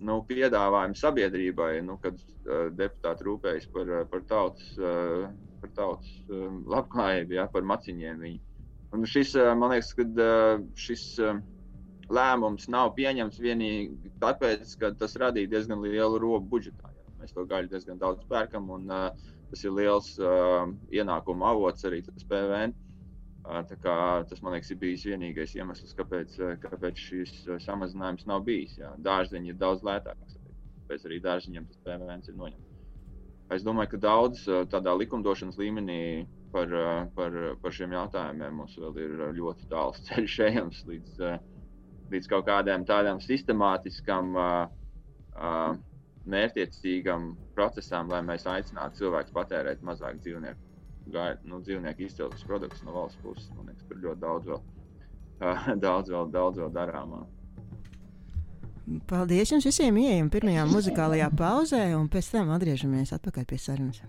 [0.08, 5.28] nu, piedāvājumu sabiedrībai, nu, kad uh, deputāti rūpējas par, par tautas, uh,
[5.62, 8.26] par tautas um, labklājību, ja, par maciņiem.
[8.26, 8.44] Viņu.
[8.94, 11.42] Un šis, uh, man liekas, ka uh, šis uh,
[12.13, 16.94] lēmums nav pieņemts vienīgi tāpēc, ka tas radīja diezgan lielu robu budžetā.
[17.28, 19.08] Mēs to gaļu diezgan daudz pērkam, un uh,
[19.52, 22.72] tas ir liels uh, ienākuma avots arī tas PVN.
[23.44, 23.96] Uh, kā,
[24.30, 27.34] tas, man liekas, ir bijis vienīgais iemesls, kāpēc, kāpēc šis
[27.66, 28.78] samazinājums nav bijis.
[28.80, 28.94] Jā.
[29.04, 30.38] Dārziņi ir daudz lētāks,
[30.86, 32.63] tāpēc arī dārziņiem tas PVN ir noņemts.
[33.58, 36.00] Es domāju, ka daudz tādā likumdošanas līmenī
[36.56, 36.72] par,
[37.20, 41.20] par, par šiem jautājumiem mums vēl ir ļoti tāls ceļš ejams līdz,
[42.16, 44.50] līdz kaut kādām tādām sistemātiskām uh,
[45.36, 45.76] uh,
[46.32, 50.60] mērķiecīgam procesam, lai mēs aicinātu cilvēkus patērēt mazāk dzīvnieku,
[51.13, 53.50] gai, nu, dzīvnieku izcelsmes produktus no valsts puses.
[53.56, 54.62] Man liekas, tur ļoti daudz vēl,
[55.48, 57.24] uh, daudz vēl, daudz vēl darāmā.
[59.08, 59.98] Paldies jums visiem!
[60.00, 64.00] Ieejam pirmajā muzikālajā pauzē, un pēc tam atgriežamies atpakaļ pie sarunas.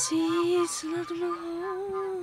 [0.00, 2.20] Měsíc nad mlhou.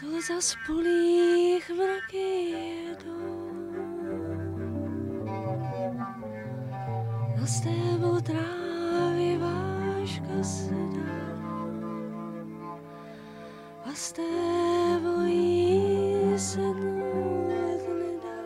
[0.00, 3.50] To zas polích mraky jedou.
[7.40, 11.30] Na stébu trávy váška sedá
[13.84, 18.40] a stébu jí sednout nedá.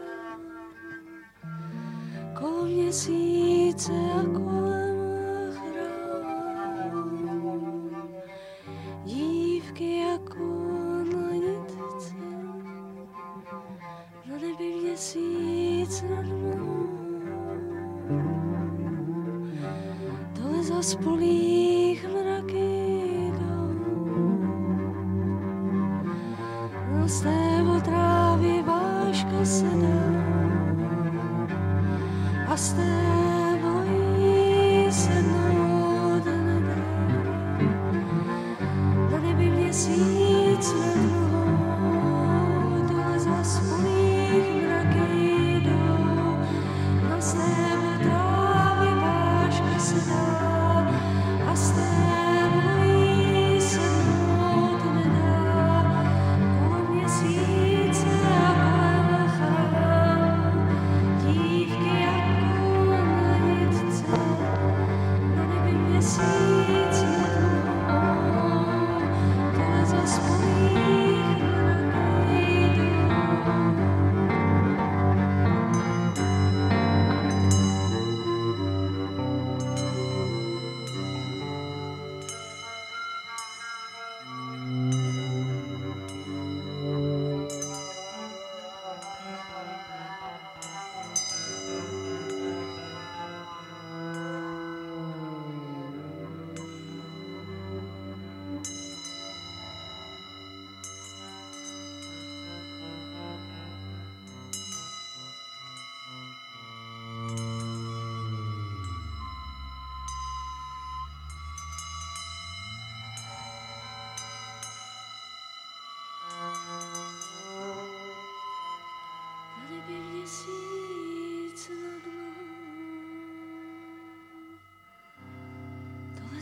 [2.40, 4.63] Kol měsíce a
[20.95, 21.24] Spoolie.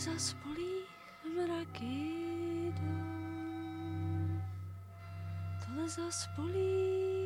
[0.03, 0.87] za mraky
[1.37, 2.15] mraky
[2.75, 3.23] jdou,
[5.69, 7.21] dole za spolích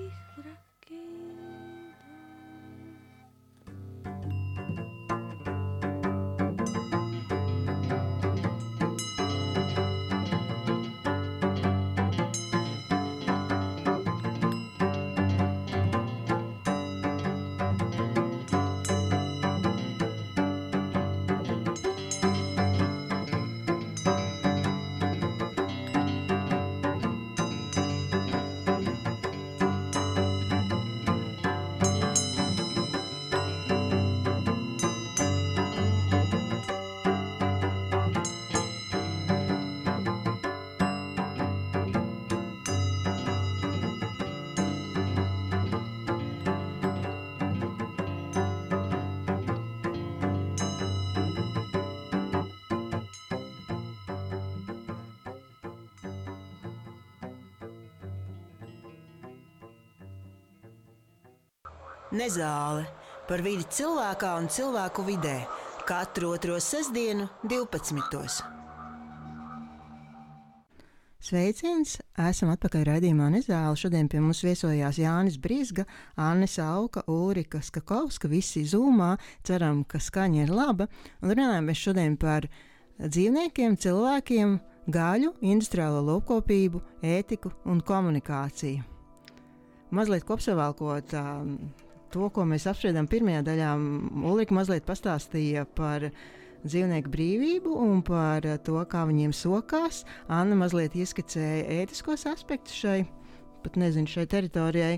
[62.17, 62.87] Nezāle
[63.29, 65.35] par vidi cilvēkā un cilvēku vidē
[65.85, 68.47] katru otro sestdienu, 12.
[71.27, 71.97] Sveiciens!
[72.29, 73.77] Esam atpakaļ raidījumā Nezāle.
[73.77, 75.85] Šodien pie mums viesojās Jānis Brīsga,
[76.17, 79.13] Anne Sauka, Ulrika Skakovska, visi zūmā.
[79.45, 80.89] Ceram, ka skaņa ir laba.
[81.21, 82.49] Un runājam mēs šodien par
[83.03, 88.93] dzīvniekiem, cilvēkiem, gaļu, industriālo lopkopību, ētiku un komunikāciju.
[89.97, 91.59] Mazliet kopsavilkot um,
[92.17, 93.75] to, ko mēs apspriedām pirmajā daļā,
[94.25, 96.09] Ulrika mazliet pastāstīja par
[96.67, 100.05] dzīvnieku brīvību un par to, kā viņiem sokās.
[100.33, 103.03] Anna mazliet ieskicēja ētiskos aspektus šai,
[103.65, 104.97] pat nezinu, šai teritorijai,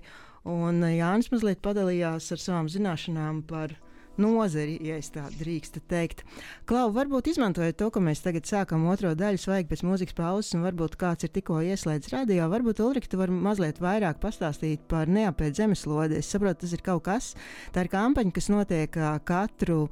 [0.49, 3.75] un Jānis mazliet padalījās ar savām zināšanām par
[4.21, 6.25] nozari, ja es tā drīkstu teikt.
[6.69, 10.67] Klau, varbūt izmantojot to, ka mēs tagad sākam otro daļu, svaigi pēc mūzikas pauzes, un
[10.67, 15.59] varbūt kāds ir tikko ieslēdzis radio, varbūt Ulrika, tu vari mazliet vairāk pastāstīt par neapēd
[15.59, 16.21] zemeslodi.
[16.21, 17.33] Es saprotu, tas ir kaut kas,
[17.75, 19.87] tā ir kampaņa, kas notiek katru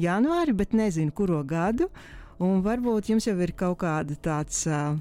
[0.00, 1.90] janvāri, bet nezinu, kuro gadu,
[2.42, 4.66] un varbūt jums jau ir kaut kāda tāds.
[4.66, 5.00] Uh,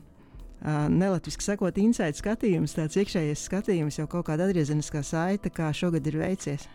[0.61, 6.05] Uh, Nelatviski sakot, inside skatījums, tāds iekšējais skatījums, jau kaut kāda atgriezeniskā saite, kā šogad
[6.05, 6.67] ir veicies.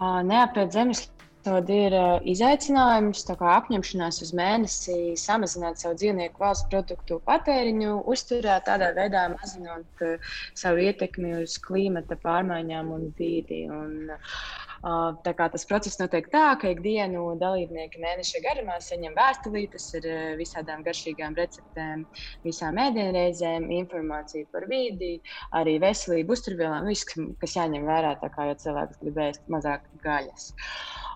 [0.00, 1.96] Neapiet zemeslodi ir
[2.32, 9.26] izaicinājums, tā kā apņemšanās uz mēnesi samazināt savu dzīvnieku valsts produktu patēriņu, uzturēt tādā veidā
[9.34, 10.06] mazinot
[10.54, 13.64] savu ietekmi uz klimata pārmaiņām un vīdi.
[13.80, 19.88] Un, Uh, tā kā tas process notiek tā, ka ikdienu dalībnieki mēneša garumā saņem vēstulītes
[19.98, 22.06] ar uh, visādām garšīgām receptēm,
[22.46, 25.18] visām ēdienreizēm, informāciju par vidi,
[25.58, 27.08] arī veselību, uzturvielām, viss,
[27.42, 30.52] kas jāņem vērā, kā jau cilvēks grib ēst mazāk gaļas.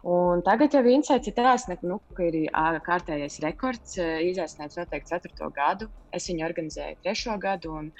[0.03, 2.49] Un tagad jau insights ir tāds, nu, ka ir
[2.83, 3.95] kārtējais rekords.
[4.01, 5.87] Izaicinājums noteikti ceturto gadu.
[6.11, 7.77] Es viņu organizēju trešo gadu.
[7.79, 7.93] Un,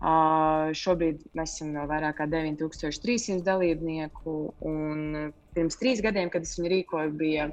[0.00, 4.38] uh, šobrīd mēs esam no vairāk kā 9300 dalībnieku.
[4.70, 7.50] Un pirms trīs gadiem, kad es viņu rīkoju, bija,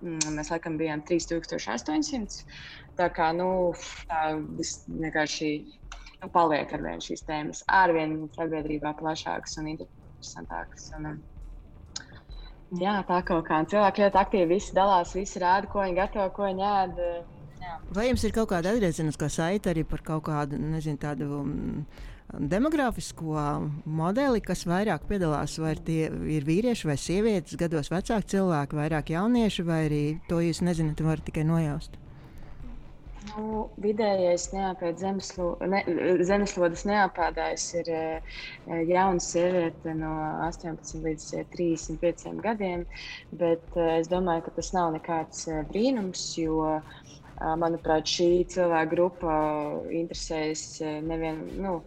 [0.00, 2.40] mm, mēs laikam bijām 3800.
[2.96, 3.74] Tā kā nu,
[4.08, 4.24] tā
[4.88, 5.52] vienkārši
[6.22, 10.88] nu, paliek ar vien šīs tēmas, arvien sabiedrībā plašākas un interesantākas.
[10.96, 11.20] Un,
[12.80, 16.48] Jā, tā kaut kā cilvēki ļoti aktīvi visi dalās, visi rāda, ko viņi gatavo, ko
[16.48, 17.02] viņi ēd.
[17.64, 17.76] Jā.
[17.96, 21.54] Vai jums ir kaut kāda atgriezeniskā saite arī par kaut kādu nezinu, tādu um,
[22.34, 23.46] demogrāfisko
[23.86, 25.58] modeli, kas vairāk piedalās?
[25.62, 30.64] Vai tie ir vīrieši vai sievietes, gados vecāki cilvēki, vairāk jaunieši, vai arī to jūs
[30.66, 32.00] nezināt, varat tikai nojaust?
[33.24, 35.80] Nu, vidējais neapēd zemeslo, ne,
[36.28, 38.42] zemeslodes neapēdājs ir eh,
[38.90, 40.10] jauna sieviete no
[40.48, 42.84] 18 līdz eh, 35 gadiem,
[43.42, 48.92] bet eh, es domāju, ka tas nav nekāds eh, brīnums, jo, eh, manuprāt, šī cilvēka
[48.92, 49.38] grupa
[50.02, 51.78] interesējas eh, nevien, nu,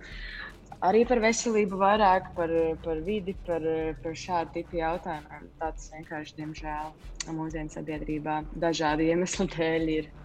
[0.89, 2.53] arī par veselību, vairāk par,
[2.85, 3.65] par vidi, par,
[4.01, 5.51] par šādu tipu jautājumiem.
[5.61, 6.95] Tas vienkārši, diemžēl,
[7.37, 10.15] mūsdienu sabiedrībā dažādu iemeslu dēļ ir.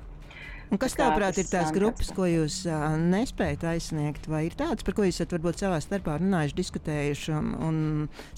[0.72, 4.54] Un kas Tā kā tavuprāt ir tās grupas, ko jūs uh, nespējat aizsniegt, vai ir
[4.56, 7.80] tādas, par ko jūs esat varbūt savā starpā runājuši, diskutējuši un, un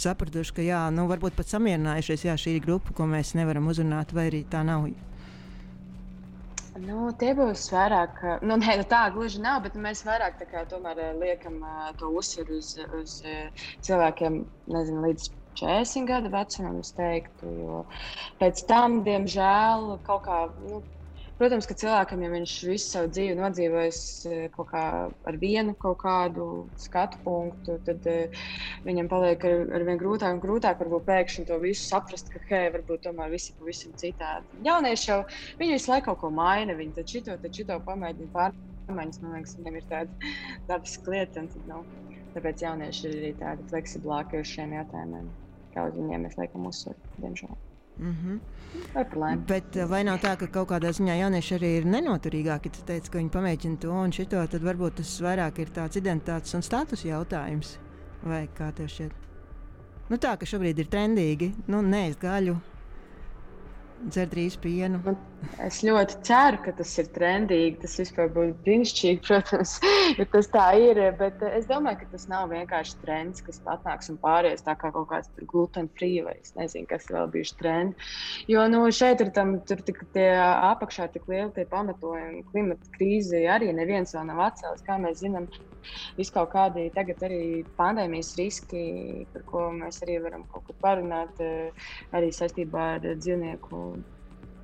[0.02, 4.10] sapratuši, ka jā, nu, varbūt pat samierinājušies, jā, šī ir grupa, ko mēs nevaram uzrunāt,
[4.16, 4.88] vai arī tā nav?
[6.82, 11.04] Nu, tie būs vairāk, nu, ne, nu, tā gluži nav, bet mēs vairāk kā, tomēr,
[11.20, 11.60] liekam
[12.00, 13.14] to uzsvaru uz, uz
[13.86, 14.40] cilvēkiem
[14.74, 15.30] nezinu, līdz
[15.62, 16.80] 40 gadu vecumam.
[16.82, 17.84] es Teiktu, jo
[18.42, 20.82] pēc tam, diemžēl, kaut kā nu,
[21.34, 25.98] Protams, ka cilvēkam, ja viņš visu savu dzīvi nodzīvojis eh, kaut kā ar vienu kaut
[26.04, 26.46] kādu
[26.78, 28.44] skatu punktu, tad uh,
[28.86, 32.70] viņam paliek ar, ar vien grūtāk un grūtāk varbūt pēkšņi to visu saprast, ka, hei,
[32.76, 34.62] varbūt tomēr viss ir pavisam citādi.
[34.68, 35.18] Jaunieši jau,
[35.58, 39.58] viņi visu laiku kaut ko maina, viņi taču šito, taču šito pamēģina pārmaiņas, man liekas,
[39.58, 40.32] viņiem ir tāda
[40.70, 41.84] dabiska lieta, un tad, nu,
[42.38, 45.30] tāpēc jaunieši ir arī tādi fleksiblāki uz šiem jautājumiem,
[45.74, 47.58] kā uz viņiem mēs liekam uzsvaru, diemžēl.
[47.98, 48.38] Mm -hmm.
[49.46, 52.70] Bet eh, vai nav tā, ka kaut kādā ziņā jaunieši arī ir nenoturīgāki?
[52.70, 56.54] Tu teici, ka viņi pamēģina to un šito, tad varbūt tas vairāk ir tāds identitātes
[56.54, 57.78] un status jautājums.
[58.22, 59.12] Vai kā tev šķiet?
[60.10, 62.20] Nu, tā, ka šobrīd ir trendīgi, nu, neēst
[64.02, 64.98] dzert drīz pienu.
[65.04, 65.14] Nu,
[65.64, 67.78] es ļoti ceru, ka tas ir trendīgi.
[67.82, 69.74] Tas vispār būtu brīnišķīgi, protams,
[70.18, 71.00] ja tas tā ir.
[71.20, 74.92] Bet eh, es domāju, ka tas nav vienkārši trends, kas atnāks un pāries tā kā
[74.94, 78.10] kaut kāds gluten-free vai es nezinu, kas vēl bijuši trendi.
[78.50, 82.44] Jo nu, šeit ir tam, tur tik tie apakšā tik lieli pamatojumi.
[82.52, 84.84] Klimata krīze arī neviens vēl nav atcēlis.
[84.84, 85.48] Kā mēs zinām,
[86.18, 88.84] Vis kaut kādi tagad arī pandēmijas riski,
[89.32, 93.84] par ko mēs arī varam kaut ko parunāt, eh, arī saistībā ar dzīvnieku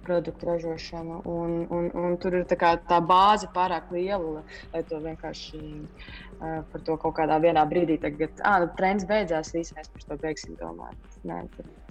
[0.05, 1.23] produktu ražošanu.
[1.25, 4.43] Un, un, un tur ir tā, tā bāze pārāk liela,
[4.73, 7.39] lai to vienkārši uh, par to kaut kādā
[7.71, 10.97] brīdī tagad, ah, nu, trends beidzās, visi mēs par to beigsim domāt.
[11.29, 11.43] Nē,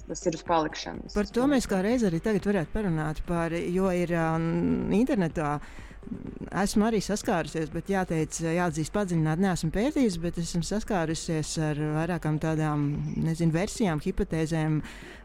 [0.08, 1.14] tas ir uz palikšanas.
[1.14, 5.60] Par to mēs kā reiz arī tagad varētu parunāt, par, jo ir um, internetā.
[5.60, 5.89] Uh,
[6.64, 12.90] esmu arī saskārusies, bet jāteic, jāatzīst, padziļināt, neesmu pētījis, bet esmu saskārusies ar vairākām tādām
[13.26, 14.80] nezinu, versijām, hipotēzēm,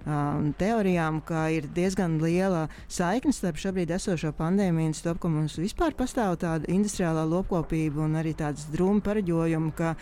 [0.06, 5.56] um, teorijām, ka ir diezgan liela saikne starp šobrīd esošo pandēmiju un to, ka mums
[5.60, 9.94] vispār pastāv tāda industriālā lopkopība un arī tāds drūmi pareģojumi, ka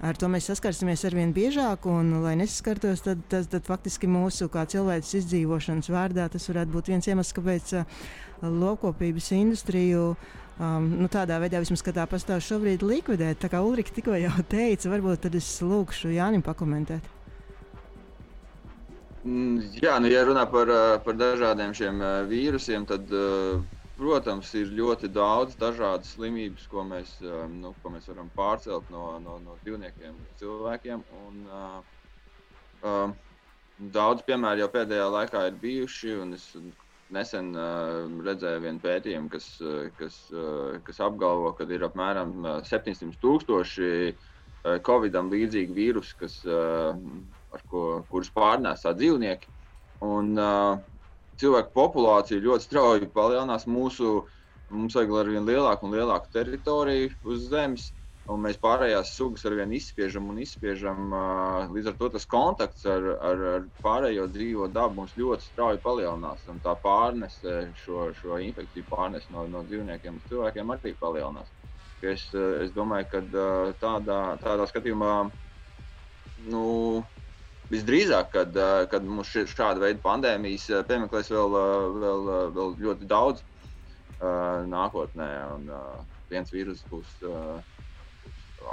[0.00, 4.48] ar to mēs saskarsimies ar vien biežāk, un, lai nesaskartos, tad, tad, tad faktiski mūsu
[4.52, 8.04] kā cilvēks izdzīvošanas vārdā tas varētu būt viens iemesls, kāpēc uh,
[8.42, 10.14] lopkopības industriju.
[10.60, 13.38] Um, nu, tādā veidā, vismaz, tā pastāv šobrīd, likvidēt.
[13.40, 17.19] Tā kā Ulrika tikko jau teica, varbūt tad es lūkšu Jānim pakomentēt.
[19.20, 23.60] Mm, jā, nu, ja runā par, uh, par dažādiem šiem uh, vīrusiem, tad, uh,
[23.98, 27.18] protams, ir ļoti daudz dažādas slimības, ko mēs,
[27.52, 31.02] nu, ko mēs varam pārcelt no, no, no dzīvniekiem uz cilvēkiem.
[31.26, 33.10] Un, uh,
[33.92, 36.46] daudz piemēru jau pēdējā laikā ir bijuši, un es
[37.12, 39.50] nesen uh, redzēju vienu pētījumu, kas,
[39.98, 43.92] kas, uh, kas apgalvo, ka ir apmēram 700 tūkstoši
[44.88, 46.96] Covid-am līdzīgi vīrusi, kas, uh,
[47.70, 49.56] ko, kurus pārnēsā dzīvnieki.
[50.06, 50.80] Un, uh,
[51.40, 53.66] cilvēku populācija ļoti strauji palielinās.
[53.70, 54.20] Mūsu,
[54.70, 57.90] mums vajag ar vien lielāku un lielāku teritoriju uz Zemes
[58.30, 61.14] un mēs pārējās sugas ar vienu izspiežam un izspiežam.
[61.74, 66.44] Līdz ar to tas kontakts ar, ar, ar pārējo dzīvo dabu mums ļoti strauji palielinās.
[66.64, 71.50] Tā pārnese, šo, šo infekciju pārnese no, no dzīvniekiem uz cilvēkiem arī palielinās.
[72.00, 73.46] Es, es domāju, ka
[73.82, 75.14] tādā, tādā skatījumā
[76.48, 76.64] nu,
[77.70, 78.56] visdrīzāk, kad,
[78.92, 81.56] kad mums šāda veida pandēmijas piemeklēs vēl,
[82.02, 83.44] vēl, vēl ļoti daudz
[84.70, 85.28] nākotnē.
[85.56, 85.70] Un,
[86.30, 87.14] viens vīrus būs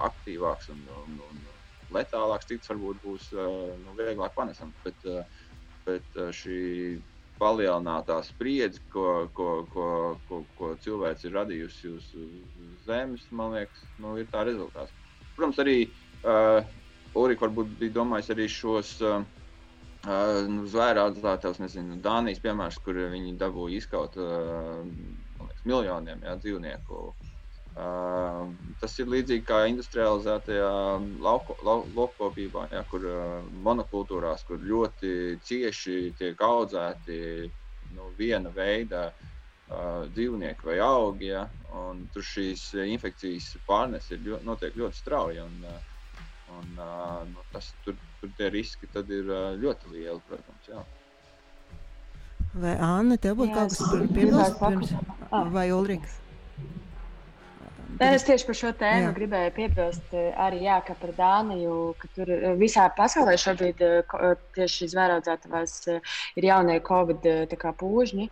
[0.07, 1.45] aktīvāks un, un, un
[1.95, 4.75] letālāks, cits varbūt būs nu, vieglāk panesams.
[4.85, 5.07] Bet,
[5.87, 6.57] bet šī
[7.37, 9.87] palielinātā spriedze, ko, ko, ko,
[10.27, 14.93] ko, ko cilvēks ir radījusi uz, uz Zemes, man liekas, nu, ir tā rezultāts.
[15.35, 16.65] Protams, arī uh,
[17.17, 19.21] Ulrika varbūt bija domājis arī šos uh,
[20.51, 24.83] nu, zvēru audzētājus, nezinu, Dānijas piemērs, kur viņi dabūja izkaut uh,
[25.41, 27.01] liekas, miljoniem jā, dzīvnieku.
[27.07, 27.33] Uh,
[27.77, 28.47] Uh,
[28.81, 30.69] tas ir līdzīgi kā industrializētajā
[31.21, 35.11] lopkopībā, ja, kur uh, monokultūrās, kur ļoti
[35.45, 37.19] cieši tiek audzēti
[37.93, 41.29] nu, viena veida uh, dzīvnieki vai augi.
[41.35, 41.45] Ja,
[42.15, 45.45] tur šīs infekcijas pārnes ir ļoti, notiek ļoti strauji.
[45.45, 45.69] Un,
[46.55, 46.69] un,
[47.33, 49.33] nu, tas, tur, tur tie riski ir
[49.63, 50.69] ļoti lieli, protams.
[50.71, 50.85] Jā.
[52.57, 54.93] Vai Anna, tev būtu kaut kas piebilst pirms
[55.53, 56.21] vai Ulriks?
[57.87, 59.11] Nē, es tieši par šo tēmu jā.
[59.15, 64.17] gribēju piebilst eh, arī jā, par Dāniju, ka tur eh, visā pasaulē šobrīd eh,
[64.57, 67.23] tieši izvēraudzētavās ir jaunie Covid
[67.79, 68.27] pūžņi.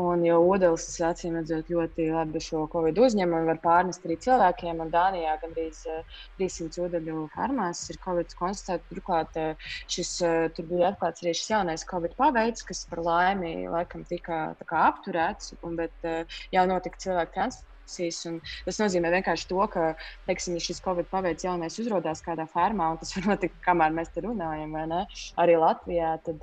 [0.00, 4.82] Un jau Odels acīm redzot ļoti labi šo Covid uzņem un var pārnest arī cilvēkiem.
[4.82, 5.84] Un Dānijā gandrīz
[6.40, 8.90] 300 ūdeņu farmās ir Covid konstatēts.
[8.90, 9.38] Turklāt
[9.92, 10.12] šis,
[10.58, 14.50] tur bija atklāts arī šis jaunais Covid paveids, kas par laimi laikam tika
[14.82, 16.12] apturēts, un, bet
[16.52, 18.26] jau notika cilvēku transports emisijas.
[18.66, 19.94] Tas nozīmē vienkārši to, ka,
[20.26, 24.10] teiksim, ja šis Covid paveids jaunais uzrādās kādā fermā, un tas var notikt, kamēr mēs
[24.14, 24.74] te runājam?
[25.38, 26.42] Arī Latvijā, tad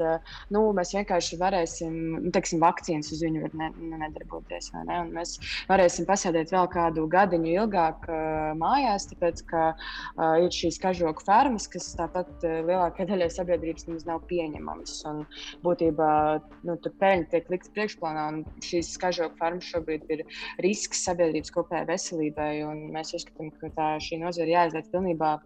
[0.54, 3.70] nu, mēs vienkārši varēsim, nu, teiksim, vakcīnas uz viņu ne,
[4.04, 5.00] nedarboties, vai ne?
[5.04, 5.36] Un mēs
[5.70, 11.68] varēsim pasēdēt vēl kādu gadiņu ilgāk uh, mājās, tāpēc, ka uh, ir šīs kažoku fermas,
[11.72, 14.96] kas tāpat uh, lielākajai daļai sabiedrības nemaz nav pieņemamas.
[15.10, 15.24] Un
[15.66, 16.12] būtībā
[16.68, 20.24] nu, tur peļņa tiek likta priekšplānā, un šīs kažoku fermas šobrīd ir
[20.64, 21.04] risks
[21.34, 22.52] sabiedrības kopējai veselībai.
[22.94, 25.40] Mēs uzskatām, ka tā šī nozara jāizliet pilnībā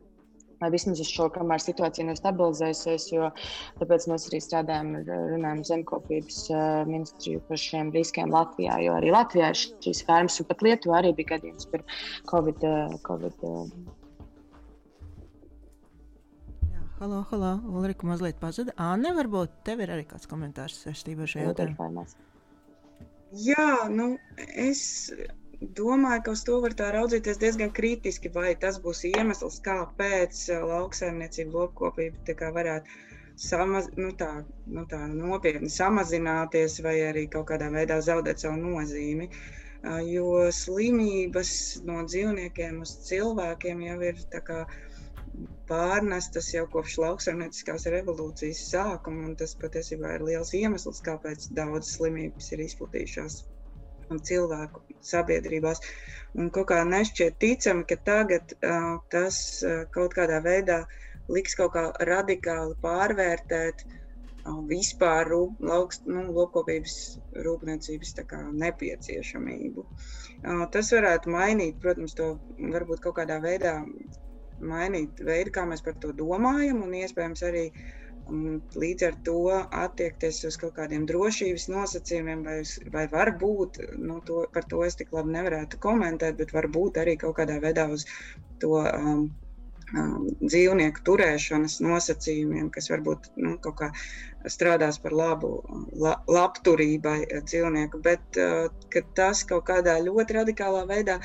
[0.57, 3.11] vai vismaz uz šo, kamēr situācija nav stabilizējusies.
[3.13, 3.29] Jo,
[3.79, 6.39] tāpēc mēs arī strādājam ar zemkopības
[6.89, 8.79] ministriju par šiem riskiem Latvijā.
[8.81, 11.85] Jo arī Latvijā ir šīs fermas, un pat Lietuvā arī bija gadījums par
[12.31, 12.67] Covid.
[13.07, 13.47] COVID
[16.97, 18.73] Halo, halo, Ulrika mazliet pazuda.
[18.81, 22.07] Āne, varbūt tev ir arī kāds komentārs saistībā ar šo jautājumu?
[23.35, 25.11] Jā, nu, es
[25.61, 30.65] domāju, ka uz to var tā raudzīties diezgan kritiski, vai tas būs iemesls, kāpēc eh,
[30.71, 32.97] lauksaimniecība, lopkopība varētu
[33.41, 34.29] samaz, nu tā,
[34.65, 39.29] nu tā nopietni samazināties vai arī kaut kādā veidā zaudēt savu nozīmi.
[39.31, 41.51] Eh, jo slimības
[41.89, 44.23] no dzīvniekiem uz cilvēkiem jau ir
[45.67, 52.53] pārnestas jau kopš lauksaimnieciskās revolūcijas sākuma, un tas patiesībā ir liels iemesls, kāpēc daudzas slimības
[52.53, 53.41] ir izplatījušās
[54.29, 55.81] cilvēku sabiedrībās.
[56.37, 60.83] Un kaut kā nešķiet ticami, ka tagad uh, tas uh, kaut kādā veidā
[61.33, 66.95] liks kaut kā radikāli pārvērtēt uh, vispār rūp, lauks, nu, lopkopības
[67.47, 69.85] rūpniecības kā, nepieciešamību.
[69.87, 73.79] Uh, tas varētu mainīt, protams, to varbūt kaut kādā veidā
[74.57, 79.39] mainīt veidu, kā mēs par to domājam, un iespējams arī uh, Un līdz ar to
[79.55, 82.59] attiekties uz kaut kādiem drošības nosacījumiem, vai,
[82.93, 87.37] vai varbūt, nu, to, par to es tik labi nevarētu komentēt, bet varbūt arī kaut
[87.39, 88.03] kādā veidā uz
[88.61, 89.27] to um,
[89.95, 93.91] um, dzīvnieku turēšanas nosacījumiem, kas varbūt nu, kaut kā
[94.47, 95.51] strādās par labu
[95.99, 97.17] la, labturībai
[97.47, 98.67] dzīvnieku, bet uh,
[99.17, 101.19] tas kaut kādā ļoti radikālā veidā.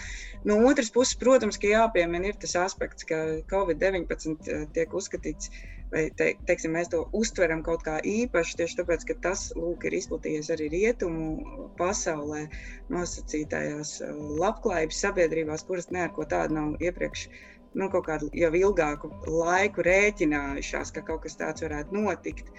[0.49, 3.23] No otras puses, protams, ka jāpiemina ir tas aspekts, ka
[3.53, 5.53] Covid-19 tiek uzskatīts
[5.93, 9.97] vai te, teiksim, mēs to uztveram kaut kā īpaši, tieši tāpēc, ka tas lūk, ir
[9.99, 12.47] izplatījies arī rietumu pasaulē,
[12.93, 14.12] nosacītajās uh,
[14.43, 17.26] labklājības sabiedrībās, kuras neko tādu nav iepriekš.
[17.72, 22.51] Nu, kaut kādu jau ilgāku laiku rēķinājušās, ka kaut kas tāds varētu notikt.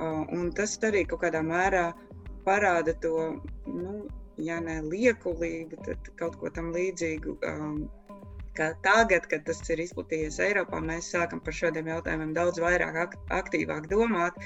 [0.00, 1.86] Un tas arī kaut kādā mērā
[2.44, 3.94] parāda to, nu,
[4.40, 7.36] ja ne liekulību, tad kaut ko tam līdzīgu.
[7.48, 7.80] Um,
[8.58, 13.16] ka tagad, kad tas ir izplatījies Eiropā, mēs sākam par šādiem jautājumiem daudz vairāk ak
[13.38, 14.36] aktīvāk domāt.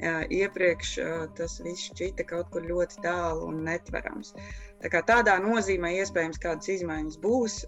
[0.00, 0.94] Iepriekš
[1.36, 4.32] tas viss šķita kaut kur ļoti tālu un netverams.
[4.80, 7.58] Tā kā tādā nozīmē iespējams kādas izmaiņas būs,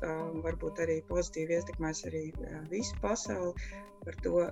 [0.46, 2.26] varbūt arī pozitīvi ietekmēs arī
[2.72, 3.52] visu pasauli.
[4.02, 4.46] Par to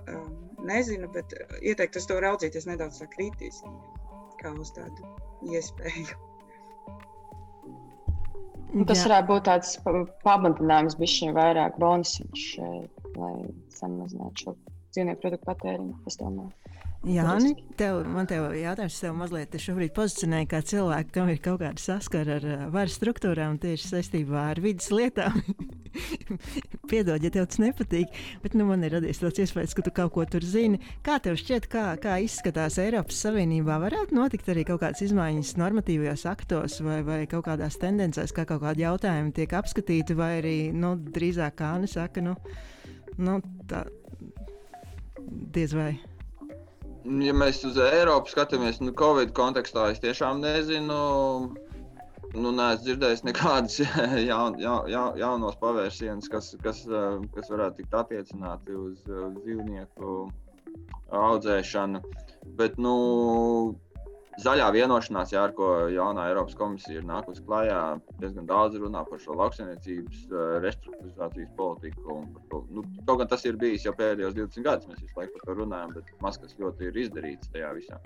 [0.63, 3.73] nezinu, bet ieteiktu uz to raudzīties nedaudz kritiski,
[4.39, 5.15] kā uz tādu
[5.51, 6.30] iespēju.
[8.71, 9.71] Un tas varētu būt tāds
[10.23, 12.45] pamudinājums, bišķiņ vairāk bonusiņš,
[13.19, 13.33] lai
[13.75, 14.53] samazinātu šo
[14.95, 15.97] dzīvnieku produktu patēriņu.
[16.07, 16.53] Es domāju.
[17.01, 21.81] Jāni, tev, man te jautājums, tev mazliet šobrīd pozicionēja kā cilvēku, kam ir kaut kāda
[21.81, 25.39] saskara ar uh, varas struktūrām tieši saistībā ar vidas lietām.
[26.91, 30.13] Piedod, ja tev tas nepatīk, bet nu, man ir radies tāds iespējas, ka tu kaut
[30.13, 30.77] ko tur zini.
[31.01, 33.79] Kā tev šķiet, kā, kā izskatās Eiropas Savienībā?
[33.81, 38.61] Varētu notikt arī kaut kādas izmaiņas normatīvajos aktos vai, vai kaut kādās tendencēs, kā kaut
[38.67, 42.37] kādi jautājumi tiek apskatīti, vai arī nu, drīzāk kā Anna saka, nu,
[43.17, 43.87] nu, tā
[45.51, 45.95] diez vai
[47.05, 51.01] ja mēs uz Eiropu skatāmies, nu, Covid kontekstā es tiešām nezinu.
[52.31, 53.81] Nu, Nē, es dzirdēju nekādus
[54.29, 56.85] jaun, jaun, jaun, jaunos pavērsienus, kas, kas,
[57.35, 60.13] kas varētu tikt attiecināti uz, uz dzīvnieku
[61.11, 61.99] audzēšanu.
[62.55, 62.95] Bet, nu,
[64.39, 67.81] zaļā vienošanās, jā, ar ko jaunā Eiropas komisija ir nākusi klajā,
[68.21, 72.21] diezgan daudz runā par šo lauksaimniecības eh, restruktūrizācijas politiku.
[72.51, 75.49] To, nu, kaut gan tas ir bijis jau pēdējos 20 gadus, mēs visu laiku par
[75.49, 77.99] to runājam, bet maz kas ļoti ir izdarīts tajā visā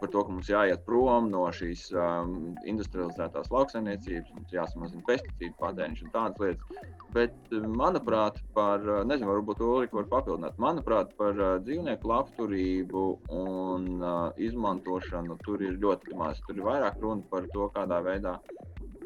[0.00, 2.34] par to, ka mums jāiet prom no šīs um,
[2.70, 6.84] industrializētās lauksaimniecības, mums jāsamazina pesticīdu patēriņš un tādas lietas.
[7.14, 7.36] Bet,
[7.78, 13.04] manuprāt, par, nezinu, varbūt Ulrika var papildināt, manuprāt, par uh, dzīvnieku labturību
[13.40, 14.14] un uh,
[14.48, 16.42] izmantošanu tur ir ļoti maz.
[16.48, 18.38] Tur ir vairāk runa par to, kādā veidā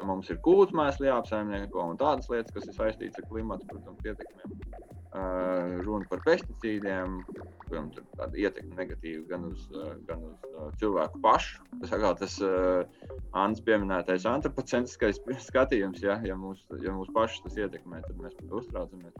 [0.07, 4.98] mums ir kūtsmēsli jāapsaimnieko un tādas lietas, kas ir saistītas ar klimatu, protams, ietekmēm.
[5.15, 7.19] Uh, runa par pesticīdiem,
[7.65, 11.63] kuriem ir tāda ietekme negatīva gan uz, uh, gan uz uh, cilvēku pašu.
[11.81, 17.61] Tas, atkal, tas uh, Anna pieminētais antropocentriskais skatījums, ja, ja mūs, ja mūs pašus tas
[17.65, 19.17] ietekmē, tad mēs par to uztraucamies.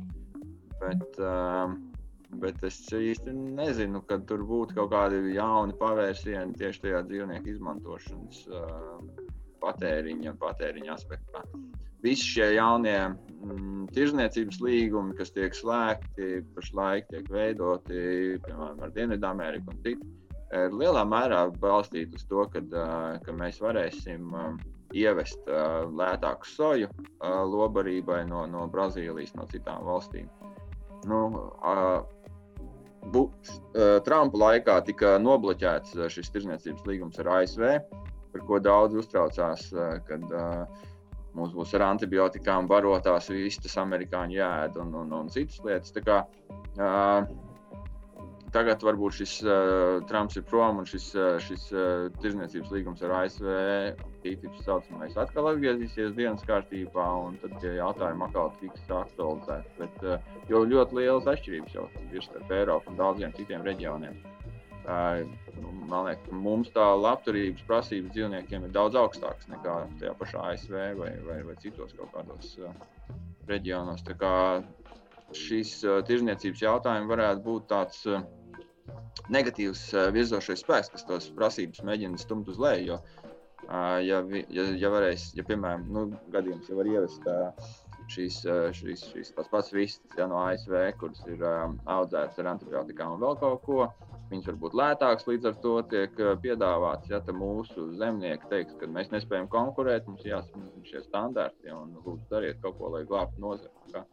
[0.79, 1.73] Bet, uh,
[2.43, 8.45] bet es īsti nezinu, ka tur būtu kaut kādi jauni pavērsieni tieši tajā dzīvnieku izmantošanas
[8.53, 9.27] uh,
[9.63, 11.43] patēriņa, patēriņa aspektā.
[12.03, 19.73] Visi šie jaunie mm, tirzniecības līgumi, kas tiek slēgti, pašlaik tiek veidoti piemēram ar Dienvidameriku
[19.73, 20.11] un citu,
[20.55, 22.71] ir lielā mērā balstīti uz to, kad,
[23.25, 24.31] ka mēs varēsim
[24.97, 25.49] ievest
[25.99, 26.89] lētāku soju
[27.21, 30.29] lobarībai no, no Brazīlijas, no citām valstīm.
[31.09, 31.21] Nu,
[33.13, 33.27] bu,
[34.07, 37.75] Trumpa laikā tika nobloķēts šis tirzniecības līgums ar ASV
[38.29, 39.69] par ko daudz uztraucās,
[40.05, 40.88] kad uh,
[41.39, 45.93] mums būs ar antibiotikām barotās vistas, amerikāņu jēda un, un, un citas lietas.
[45.95, 46.17] Tā kā,
[46.79, 47.23] uh,
[48.55, 53.15] tagad varbūt šis uh, Trumps ir prom un šis, uh, šis uh, tirzniecības līgums ar
[53.21, 53.49] ASV
[54.23, 59.75] tīpaši saucamais atkal atgriezīsies dienas kārtībā, un tad tie jautājumi atkal tiks aktualizēti.
[59.79, 64.17] Bet uh, jau ļoti lielas atšķirības jau ir starp Eiropu un daudziem citiem reģioniem.
[64.87, 71.11] Man liekas, mums tā labturības prasības dzīvniekiem ir daudz augstākas nekā tajā pašā ASV vai,
[71.27, 72.55] vai, vai citos kaut kādos
[73.49, 74.05] reģionos.
[74.07, 74.33] Tā kā
[75.35, 78.05] šīs tirzniecības jautājumi varētu būt tāds
[79.29, 79.83] negatīvs
[80.15, 82.95] virzošais spēks, kas tos prasības mēģina stumt uz leju.
[82.95, 83.01] Jo,
[84.01, 87.29] ja, ja, ja varēs, ja piemēram, nu, gadījums jau var ievest.
[88.09, 88.39] Šīs,
[88.73, 93.37] šīs, šīs tās pats vistas ja, no ASV, kuras ir audzētas ar antibiotikām un vēl
[93.37, 93.83] kaut ko.
[94.29, 99.09] Viņš var būt lētāks, līdz ar to tiek piedāvāts, ja mūsu zemnieki teiks, ka mēs
[99.13, 104.05] nespējam konkurēt, mums jāsasniedz šie standarti un lūdzu dariet kaut ko, lai glābtu nozari.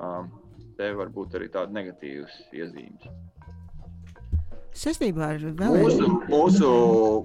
[0.00, 0.32] Um,
[0.78, 3.10] te var būt arī tādas negatīvas iezīmes.
[4.72, 6.68] Saistībā ar vēl mūsu, mūsu,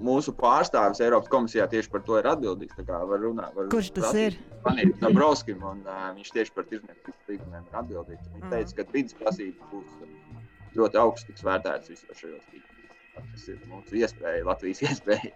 [0.04, 2.76] mūsu pārstāvis Eiropas komisijā tieši par to ir atbildīgs.
[2.84, 4.58] Var runāt, var Kurš tas prasīt, ir?
[4.66, 8.28] Panīt Dabrovskim, un uh, viņš tieši par tirzniecības līgumiem ir atbildīgs.
[8.34, 9.96] Viņš teica, ka vidas prasības būs
[10.76, 12.98] ļoti augsts tiks vērtēts visos šajos līgumos.
[13.18, 15.32] Tas ir mūsu iespēja, Latvijas iespēja.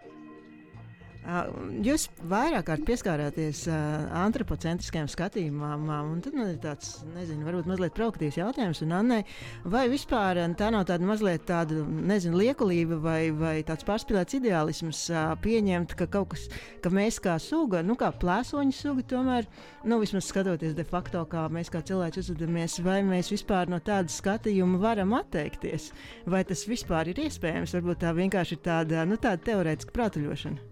[1.22, 8.40] Jūs vairāk kārt pieskārāties antropocentriskajam skatījumam, un tad man ir tāds, nezinu, varbūt mazliet provokatīvs
[8.40, 9.20] jautājums, un Annai,
[9.62, 15.04] vai vispār tā nav tāda mazliet tāda, nezinu, liekulība vai, vai tāds pārspīlēts ideālisms
[15.44, 16.48] pieņemt, ka kaut kas,
[16.82, 19.46] ka mēs kā suga, nu kā plēsoņu suga, tomēr,
[19.86, 24.10] nu vismaz skatoties de facto, kā mēs kā cilvēki uzvedamies, vai mēs vispār no tāda
[24.10, 25.92] skatījuma varam atteikties,
[26.26, 30.71] vai tas vispār ir iespējams, varbūt tā vienkārši ir tāda, nu tāda teorētiska prātuļošana.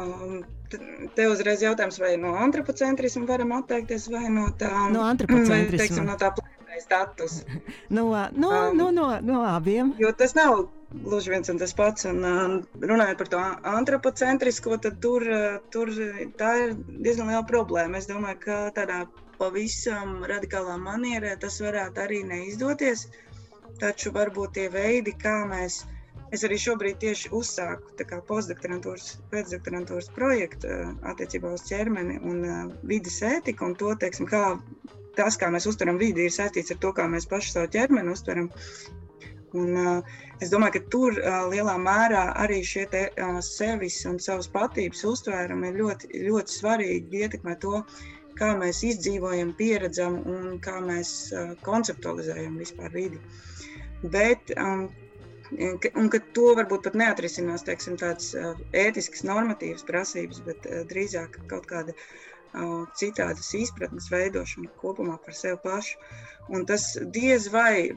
[0.00, 0.42] Um,
[1.16, 5.82] te uzreiz jautājums, vai no antropocentrisma varam atteikties, vai no tā, no antropocentrisma.
[5.82, 7.42] Teiksim, no tā plēnais status.
[7.96, 9.92] no, no, um, no, no, no abiem.
[10.00, 12.06] Jo tas nav gluži viens un tas pats.
[12.08, 13.42] Un, um, runājot par to
[13.74, 15.92] antropocentrisko, tad tur, uh, tur
[16.40, 18.00] tā ir diezgan liela problēma.
[18.00, 19.04] Es domāju, ka tādā
[19.40, 23.08] pavisam radikālā manierē tas varētu arī neizdoties.
[23.80, 25.82] Taču varbūt tie veidi, kā mēs
[26.32, 30.70] Es arī šobrīd tieši uzsāku postdoktorantūras, pēcdoktorantūras projektu
[31.10, 33.68] attiecībā uz ķermeni un vidas ētiku.
[33.68, 34.56] Un to, teiksim, kā,
[35.18, 38.48] tas, kā mēs uztveram vidi, ir saistīts ar to, kā mēs paši savu ķermeni uztveram.
[39.52, 44.16] Un, uh, es domāju, ka tur uh, lielā mērā arī šie te, uh, sevis un
[44.22, 47.82] savas patības uztvērumi ir ļoti, ļoti svarīgi ietekmē to,
[48.38, 53.20] kā mēs izdzīvojam, pieredzam un kā mēs uh, konceptualizējam vispār vidi.
[54.16, 54.88] Bet um,
[55.58, 58.32] un ka to varbūt pat neatrisinās teiksim, tādas
[58.84, 61.96] ētiskas, normatīvas prasības, bet drīzāk kaut kāda
[63.00, 65.98] citādas izpratnes veidošana kopumā par sevi pašu.
[66.50, 67.92] Un tas diez vai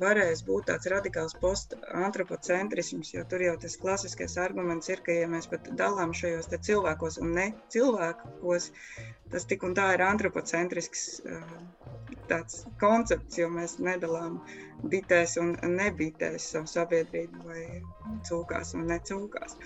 [0.00, 5.48] varēs būt tāds radikāls post-antropocentrisms, jo tur jau tas klasiskais arguments ir, ka, ja mēs
[5.50, 8.70] pat dalām šajos cilvēkos un ne cilvēkos,
[9.32, 11.08] tas tik un tā ir antropocentrisks
[12.30, 14.38] tāds koncepts, jo mēs nedalām
[14.92, 17.66] bitēs un nebitēs savu sabiedrību vai
[18.28, 19.58] cūkās un necūkās.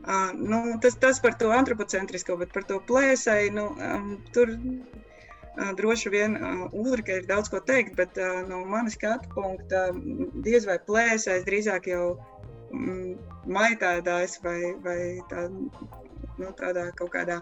[0.00, 3.68] Uh, nu, tas, tas par to antropocentrisko, bet par to plēsai, nu,
[4.34, 4.54] tur
[5.56, 9.88] droši vien uh, Ulrika ir daudz ko teikt, bet uh, no manas skatu punkta
[10.46, 12.04] diez vai plēsais drīzāk jau
[12.70, 13.18] um,
[13.50, 17.40] maitēdājs vai, vai tā, nu, tādā kaut kādā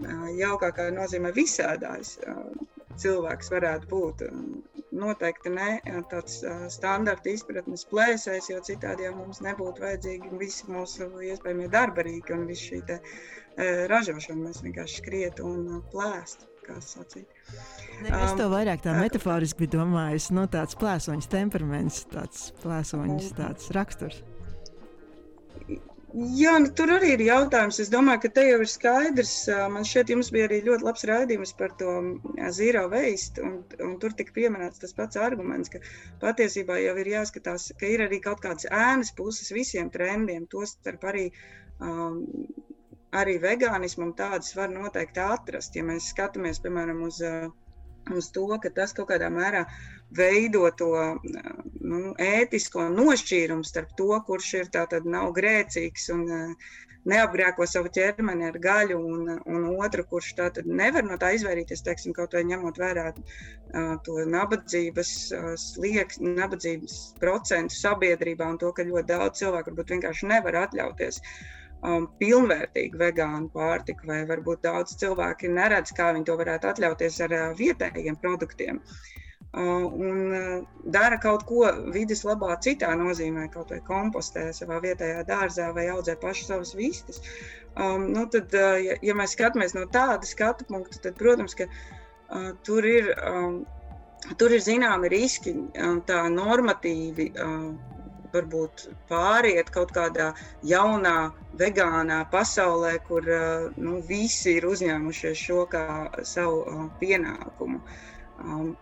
[0.00, 2.14] jaukākā nozīmē visādājs.
[3.00, 4.22] Cilvēks varētu būt.
[4.96, 5.76] Noteikti ne
[6.10, 6.40] tāds
[6.72, 12.46] standarta izpratnes plēsēs, jo citādi jau mums nebūtu vajadzīgi visi mūsu iespējamie darba rīki un
[12.48, 12.98] viss šī te,
[13.92, 14.48] ražošana.
[14.48, 16.49] Mēs vienkārši skrietu un plēstu.
[16.70, 17.28] Kā sacīt.
[18.00, 23.72] Ne, es to vairāk tā metaforiski biju domājis, no tāds plēsoņas temperaments, tāds plēsoņas tāds
[23.76, 24.22] raksturs.
[26.10, 27.78] Jā, nu, tur arī ir jautājums.
[27.82, 29.34] Es domāju, ka te jau ir skaidrs.
[29.70, 31.92] Man šķiet, jums bija arī ļoti labs raidījums par to
[32.56, 33.38] zero waste.
[33.46, 35.78] Un, un tur tika pieminēts tas pats arguments, ka
[36.24, 40.48] patiesībā jau ir jāskatās, ka ir arī kaut kādas ēnas puses visiem trendiem.
[40.50, 41.28] Tostarp arī,
[41.78, 42.24] um,
[43.16, 45.76] arī vegānismam tādas var noteikti atrast.
[45.76, 47.20] Ja mēs skatāmies, piemēram, uz,
[48.14, 49.64] uz to, ka tas kaut kādā mērā
[50.16, 50.92] veido to
[51.22, 56.24] nu, ētisko nošķīrumu starp to, kurš ir tātad nav grēcīgs un
[57.10, 62.12] neapgrēko savu ķermeni ar gaļu, un, un otru, kurš tātad nevar no tā izvairīties, teiksim,
[62.16, 63.06] kaut vai ņemot vērā
[64.04, 65.14] to nabadzības
[65.62, 71.22] slieks, nabadzības procentu sabiedrībā un to, ka ļoti daudz cilvēku varbūt vienkārši nevar atļauties
[71.82, 77.36] um, pilnvērtīgu vegānu pārtiku, vai varbūt daudz cilvēki neredz, kā viņi to varētu atļauties ar
[77.36, 78.82] uh, vietējiem produktiem.
[79.50, 85.72] Uh, un dara kaut ko vidas labā, citā nozīmē, kaut vai kompostē savā vietējā dārzā
[85.74, 87.18] vai audzē pašu savas vistas.
[87.74, 92.50] Um, nu tad, ja, ja mēs skatāmies no tāda skatu punkta, tad, protams, ka uh,
[92.66, 93.14] tur ir.
[93.26, 93.62] Um,
[94.36, 95.54] Tur ir zināmi riski,
[96.04, 97.62] tā normatīvi uh,
[98.34, 100.30] varbūt pāriet kaut kādā
[100.66, 105.84] jaunā, vegānā pasaulē, kur uh, nu, visi ir uzņēmušies šo kā
[106.22, 107.80] savu uh, pienākumu.
[108.40, 108.74] Um,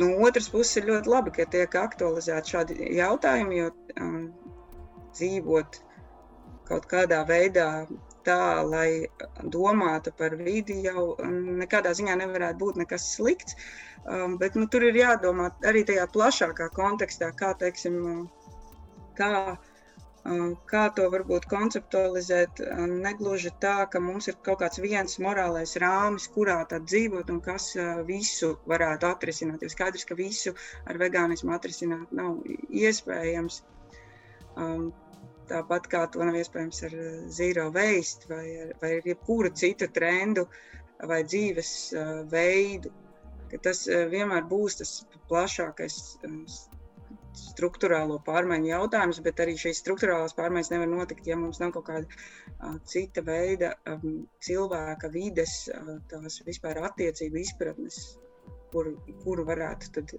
[0.00, 3.70] no otras puses ir ļoti labi, ka tiek aktualizēti šādi jautājumi, jo
[4.00, 4.18] um,
[5.16, 5.80] dzīvot
[6.68, 7.86] kaut kādā veidā
[8.26, 9.06] tā, lai
[9.56, 13.58] domātu par vidi, jau um, nekādā ziņā nevarētu būt nekas slikts.
[14.06, 18.28] Um, bet nu, tur ir jādomā arī tajā plašākā kontekstā, kā, teiksim,
[19.18, 19.32] kā
[20.70, 22.60] Kā to varbūt konceptualizēt,
[22.90, 27.68] negluži tā, ka mums ir kaut kāds viens morālais rāmis, kurā tad dzīvot un kas
[28.08, 29.62] visu varētu atrisināt.
[29.62, 30.54] Jo skaidrs, ka visu
[30.90, 32.40] ar vegānismu atrisināt nav
[32.82, 33.60] iespējams.
[35.50, 36.94] Tāpat kā to nav iespējams ar
[37.38, 40.46] zero waste vai ar, vai ar jebkuru citu trendu
[41.10, 41.72] vai dzīves
[42.32, 42.92] veidu.
[43.62, 44.96] Tas vienmēr būs tas
[45.30, 46.00] plašākais
[47.36, 52.72] struktūrālo pārmaiņu jautājums, bet arī šīs struktūrālās pārmaiņas nevar notikt, ja mums nav kaut kāda
[52.88, 55.56] cita veida um, cilvēka vides,
[56.10, 58.00] tās vispār attiecību izpratnes,
[58.76, 58.90] kur,
[59.24, 60.12] kuru varētu tad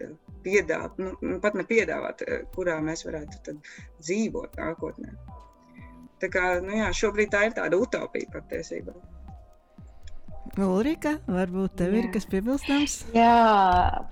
[0.45, 2.23] piedāvāt, nu, pat ne piedāvāt,
[2.55, 3.57] kurā mēs varētu
[4.01, 5.13] dzīvot nākotnē.
[6.17, 8.95] Tā kā nu jā, šobrīd tā ir tāda utopija patiesībā.
[10.55, 12.01] Ulrika, varbūt tev Jā.
[12.01, 12.95] ir kas piebilstams?
[13.15, 13.31] Jā,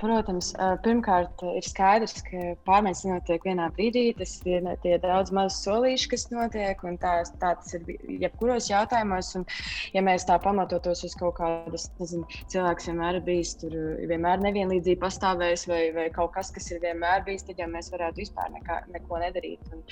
[0.01, 0.51] protams.
[0.85, 4.05] Pirmkārt, ir skaidrs, ka pārmaiņas notiek vienā brīdī.
[4.19, 7.85] Tas ir tie daudz mazu solīši, kas notiek, un tā, tā tas ir
[8.25, 9.31] jebkuros jautājumos.
[9.39, 9.47] Un,
[9.95, 13.75] ja mēs tā pamatotos uz kaut kādas, nezinu, cilvēks vienmēr ir bijis tur,
[14.09, 18.23] vienmēr nevienlīdzība pastāvējis, vai, vai kaut kas, kas ir vienmēr bijis, tad jau mēs varētu
[18.23, 19.73] vispār nekā, neko nedarīt.
[19.73, 19.85] Un,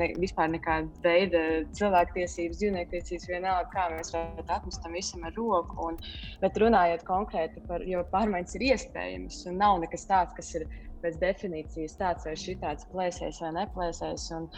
[0.00, 1.44] ne, vispār nekāda veida
[1.76, 5.81] cilvēktiesības, dzīvniektiesības, vienalga, kā mēs varētu atmest tam visam ar roku.
[5.82, 5.98] Un,
[6.42, 10.68] bet runājot konkrēti par, jo pārmaiņas ir iespējamas un nav nekas tāds, kas ir
[11.02, 14.28] pēc definīcijas tāds vai šitāds plēsēs vai neplēsēs.
[14.38, 14.48] Un,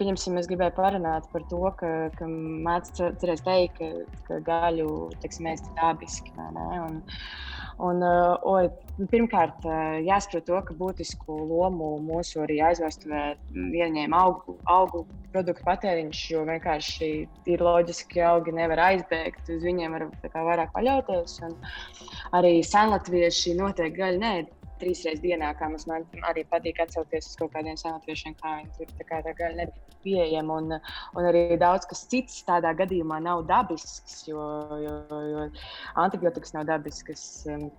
[0.00, 2.28] pieņemsim, es gribēju parunāt par to, ka, ka
[2.98, 4.90] cerēt teikt, ka, ka gaļu,
[5.46, 6.34] mēs dabiski?
[6.38, 7.02] Un,
[7.80, 8.58] Un, uh, o,
[9.10, 9.64] pirmkārt,
[10.04, 13.22] jāsaprot to, ka būtisku lomu mūsu arī aizvēsturē
[13.56, 17.10] ieņēma augu, augu produktu patēriņš, jo vienkārši
[17.54, 20.06] ir loģiski, ka augi nevar aizbēgt, uz viņiem var
[20.50, 21.38] vairāk paļauties.
[21.48, 21.56] Un
[22.38, 24.34] arī senlatvieši noteikti gaļu nē,
[24.82, 25.86] trīs reizes dienā, kā mums
[26.28, 30.00] arī patīk atsaukties uz kaut kādiem senatviešiem, kā viņi tur tā kā tā gaļa nebija
[30.02, 30.58] pieejama.
[30.58, 30.76] Un,
[31.18, 34.42] un arī daudz kas cits tādā gadījumā nav dabisks, jo,
[34.82, 34.96] jo,
[35.30, 35.46] jo
[36.02, 37.24] antibiotikas nav dabiskas.
[37.50, 37.70] Um,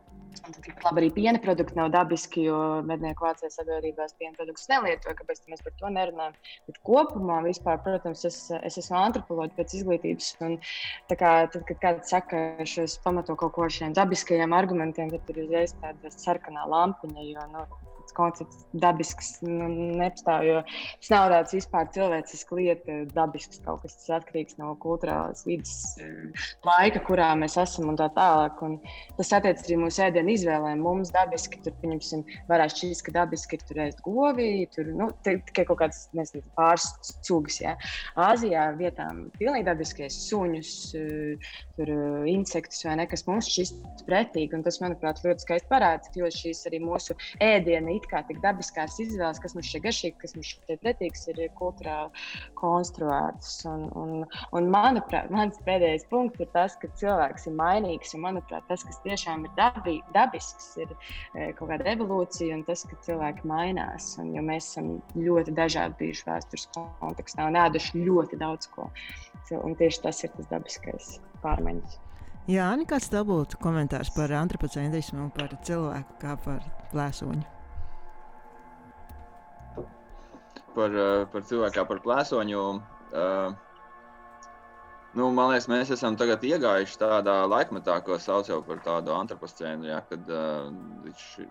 [0.83, 2.57] Labi, arī piena produkti nav dabiski, jo
[2.87, 5.13] mednieku vācijas sabiedrībās piena produktus nelieto.
[5.19, 6.35] Kāpēc mēs par to nerunājam?
[6.69, 10.31] Bet kopumā, vispār, protams, es, es esmu antropoloģis pēc izglītības.
[10.47, 10.57] Un,
[11.11, 15.33] kā, tad, kad kāds saka, ka es pamatoju kaut ko ar šiem dabiskajiem argumentiem, tad
[15.33, 17.27] ir uzreiz tāda sarkanā lampiņa.
[17.29, 17.65] Jo, nu,
[18.17, 19.67] koncepts dabisks nu,
[19.99, 20.43] nepastāv.
[20.47, 25.73] Jo tas nav tāds vispār cilvēcisks lieta, dabisks kaut kas tas atkarīgs no kultūrālās vidas
[26.67, 28.59] laika, kurā mēs esam un tā tālāk.
[28.65, 28.77] Un
[29.17, 30.83] tas attiecas arī mūsu ēdienu izvēlēm.
[30.83, 35.67] Mums dabiski tur, pieņemsim, varētu šķist, ka dabiski ir tur ēst govi, tur nu, tikai
[35.69, 36.89] kaut kāds nezinu, pāris
[37.25, 37.59] cūgas.
[37.63, 37.75] Ja.
[38.19, 40.73] Āzijā vietām pilnīgi dabiskais suņus,
[41.77, 41.93] tur
[42.29, 44.53] insektus vai ne, kas mums šķist pretīgi.
[44.57, 48.97] Un tas, manuprāt, ļoti skaisti parāda, jo šīs arī mūsu ēdienu it kā tik dabiskās
[49.03, 52.23] izvēles, kas mums šeit garšīgi, kas mums šeit pretīgs, ir kultūrāli
[52.59, 53.55] konstruētas.
[53.69, 54.13] Un, un,
[54.57, 58.15] un manuprāt, mans pēdējais punkts ir tas, ka cilvēks ir mainīgs.
[58.17, 62.85] Un, manuprāt, tas, kas tiešām ir dabī, dabisks, ir e, kaut kāda evolūcija un tas,
[62.89, 64.13] ka cilvēki mainās.
[64.21, 68.89] Un, jo mēs esam ļoti dažādi bijuši vēstures kontekstā un ēduši ļoti daudz ko.
[69.53, 71.99] Un tieši tas ir tas dabiskais pārmaiņas.
[72.49, 77.52] Jā, Ani, kāds tev būtu komentārs par antropocentrismu un par cilvēku kā par plēsoņu?
[80.73, 82.63] Par, eh, par cilvēku par plēsoņu.
[83.13, 83.53] Uh,
[85.13, 90.31] nu, man liekas, mēs esam iegājuši tādā laikmetā, ko sauc par tādu antropocēnu, ja, kad
[90.33, 90.71] uh,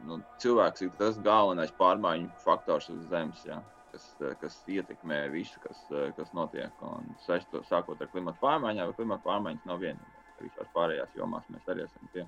[0.09, 3.47] nu, cilvēks ir tas galvenais pārmaiņu faktors uz Zemes.
[3.47, 3.63] Ja
[3.93, 4.09] kas,
[4.41, 5.85] kas ietekmē visu, kas,
[6.17, 6.73] kas notiek.
[6.83, 11.69] Un sešto, sākot ar klimatu pārmaiņām, vai klimatu pārmaiņas nav vienīgais visās pārējās jomās mēs
[11.71, 12.25] arī esam tie,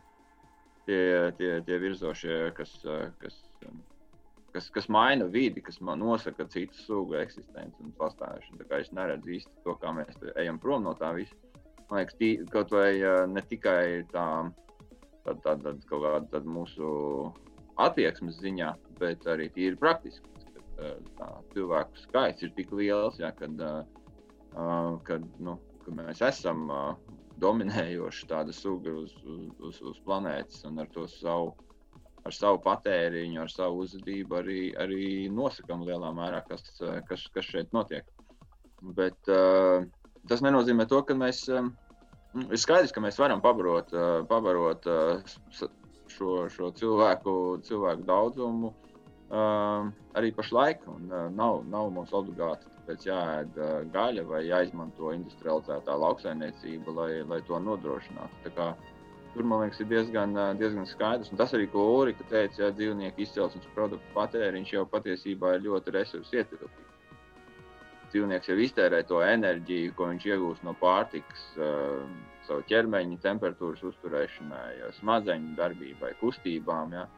[0.87, 1.01] tie,
[1.39, 2.75] tie, tie virzošie, kas,
[3.23, 3.41] kas,
[4.55, 8.67] kas, kas maina vidi, kas nosaka citu sugu eksistenci un pastāvēšanu.
[8.79, 11.35] Es neredzu īsti to, kā mēs ejam prom no tā visa.
[11.91, 14.27] Man liekas, tī, kaut vai ne tikai tā,
[15.27, 16.87] tā, tā, tā, tā, tā mūsu
[17.83, 20.31] attieksmes ziņā, bet arī tīri praktiski.
[21.19, 23.61] Tā, cilvēku skaits ir tik liels, ja, kad,
[25.07, 26.67] kad, nu, kad mēs esam
[27.43, 29.15] dominējoša tāda suga uz,
[29.59, 31.55] uz, uz planētas un ar to savu,
[32.25, 36.65] ar savu patēriņu, ar savu uzvedību arī, arī nosakām lielā mērā, kas,
[37.09, 38.09] kas, kas šeit notiek.
[38.97, 39.85] Bet uh,
[40.29, 41.45] tas nenozīmē to, ka mēs.
[41.53, 41.75] Um,
[42.49, 45.37] ir skaidrs, ka mēs varam pabarot, uh, pabarot uh,
[46.13, 47.35] šo, šo cilvēku,
[47.69, 50.89] cilvēku daudzumu uh, arī pašlaik.
[50.91, 52.73] Un, nav, nav mums obligāti
[53.09, 53.57] jāēd
[53.93, 58.43] gaļa vai jāizmanto industrializētā lauksaimniecība, lai, lai to nodrošinātu.
[59.35, 61.33] Kā, tur man liekas, ir diezgan, diezgan skaidrs.
[61.33, 65.95] Un tas arī, ko Ulrika teica, ja dzīvnieku izcelsmes produktu patēriņš jau patiesībā ir ļoti
[65.97, 66.93] resursu ietilpīgs.
[68.13, 72.07] Dzīvnieks jau iztērē to enerģiju, ko viņš iegūst no pārtikas, uh,
[72.47, 76.95] savu ķermeņa temperatūras uzturēšanai, smadzeņu darbībai, kustībām.
[76.95, 77.09] Ja?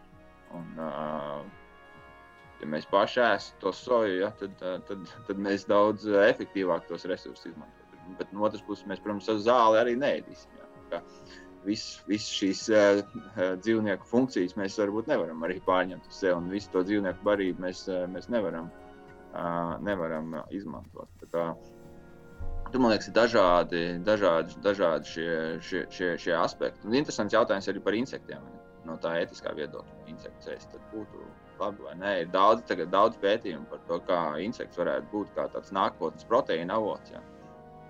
[0.57, 1.43] Un, uh,
[2.62, 4.57] ja mēs paši ēstam to soju, ja, tad,
[4.89, 8.17] tad, tad mēs daudz efektīvāk tos resursus izmantosim.
[8.17, 10.62] Bet no otras puses, mēs, protams, ar zāli arī neēdīsim.
[10.95, 11.03] Ja.
[11.67, 13.01] Visas vis šīs uh,
[13.62, 17.87] dzīvnieku funkcijas mēs varbūt nevaram arī pārņemt uz sevi, un visu to dzīvnieku barību mēs,
[17.91, 18.69] uh, mēs nevaram,
[19.33, 21.11] uh, nevaram izmantot.
[21.23, 21.49] Tā kā,
[22.67, 26.83] Tur, man liekas, ir dažādi, dažādi, dažādi šie, šie, šie, šie aspekti.
[26.89, 28.43] Un interesants jautājums arī par insektiem.
[28.87, 31.23] No tā etiskā viedokļa, insekts būtu
[31.61, 32.12] labi vai nē.
[32.23, 36.79] Ir daudz, tagad, daudz pētījumu par to, kā insekts varētu būt kā tāds nākotnes proteīna
[36.79, 37.14] avots.
[37.14, 37.23] Ja.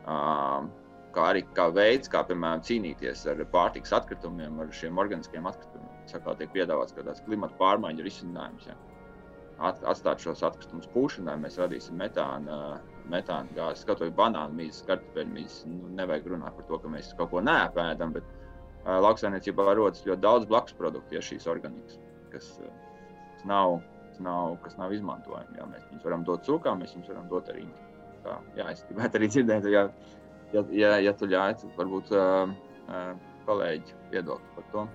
[0.07, 0.69] Uh,
[1.17, 5.95] kā arī kā veids, kā piemēram cīnīties ar pārtikas atkritumiem, ar šiem organiskiem atkritumiem.
[6.11, 8.69] Sakā, tiek piedāvāts kā tāds klimata pārmaiņu risinājums.
[8.69, 8.77] Ja.
[9.67, 12.77] At, atstāt šos atkritumus pūšanai, mēs radīsim metāna,
[13.13, 13.87] metāna gāzi.
[13.89, 15.63] Kaut vai banānu mīzes, kartupeļu mīzes.
[15.71, 20.23] Nu, nevajag runāt par to, ka mēs kaut ko neapēdam, bet uh, lauksaimniecībā rodas ļoti
[20.27, 21.97] daudz blakus produktu, ja šīs organikas,
[22.35, 22.69] kas uh,
[23.49, 23.79] nav,
[24.21, 25.57] nav, kas nav izmantojami.
[25.57, 27.65] Jā, mēs viņus varam dot cūkām, mēs viņus varam dot arī.
[28.27, 29.89] Tā, jā, es gribētu arī dzirdēt, ja,
[30.53, 32.53] ja, ja, ja tu ļauj, varbūt uh,
[32.87, 33.11] uh,
[33.49, 34.87] kolēģi viedokli par to.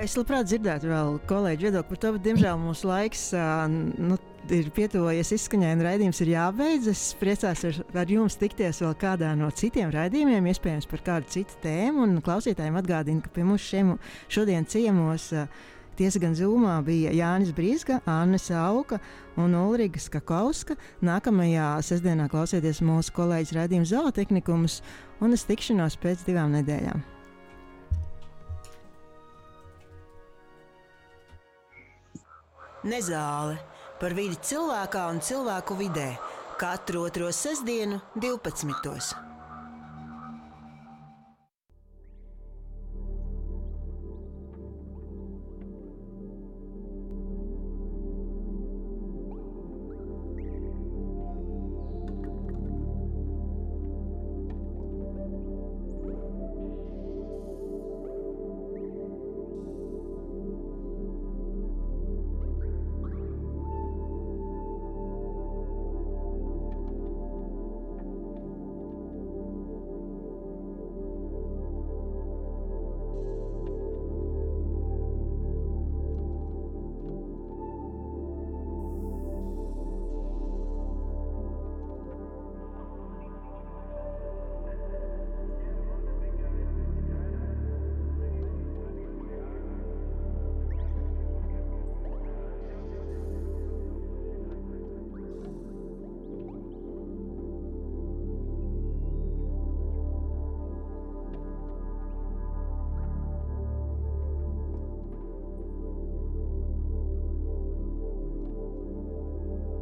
[0.00, 4.16] Es labprāt dzirdētu vēl kolēģi viedokli par to, bet, diemžēl, mūsu laiks uh, nu,
[4.54, 6.88] ir pietuvojies izskaņai, un raidījums ir jābeidz.
[6.92, 11.58] Es priecājos ar, ar jums tikties vēl kādā no citiem raidījumiem, iespējams, par kādu citu
[11.64, 12.06] tēmu.
[12.24, 13.96] Klausītājiem atgādinu, ka pie mums šiem,
[14.32, 15.32] šodien ciemos.
[15.34, 15.68] Uh,
[16.00, 18.96] Tiesa gan zūmā bija Jānis Brīsga, Anna Sauka
[19.36, 20.78] un Ulriga Skakauska.
[21.04, 24.78] Nākamajā sestdienā klausieties mūsu kolēģis raidījuma zootehnikums
[25.20, 27.04] un es tikšanos pēc divām nedēļām.
[32.88, 33.58] Nezāle
[34.00, 36.14] par vidi cilvēkā un cilvēku vidē
[36.56, 39.29] katru otro sestdienu, 12.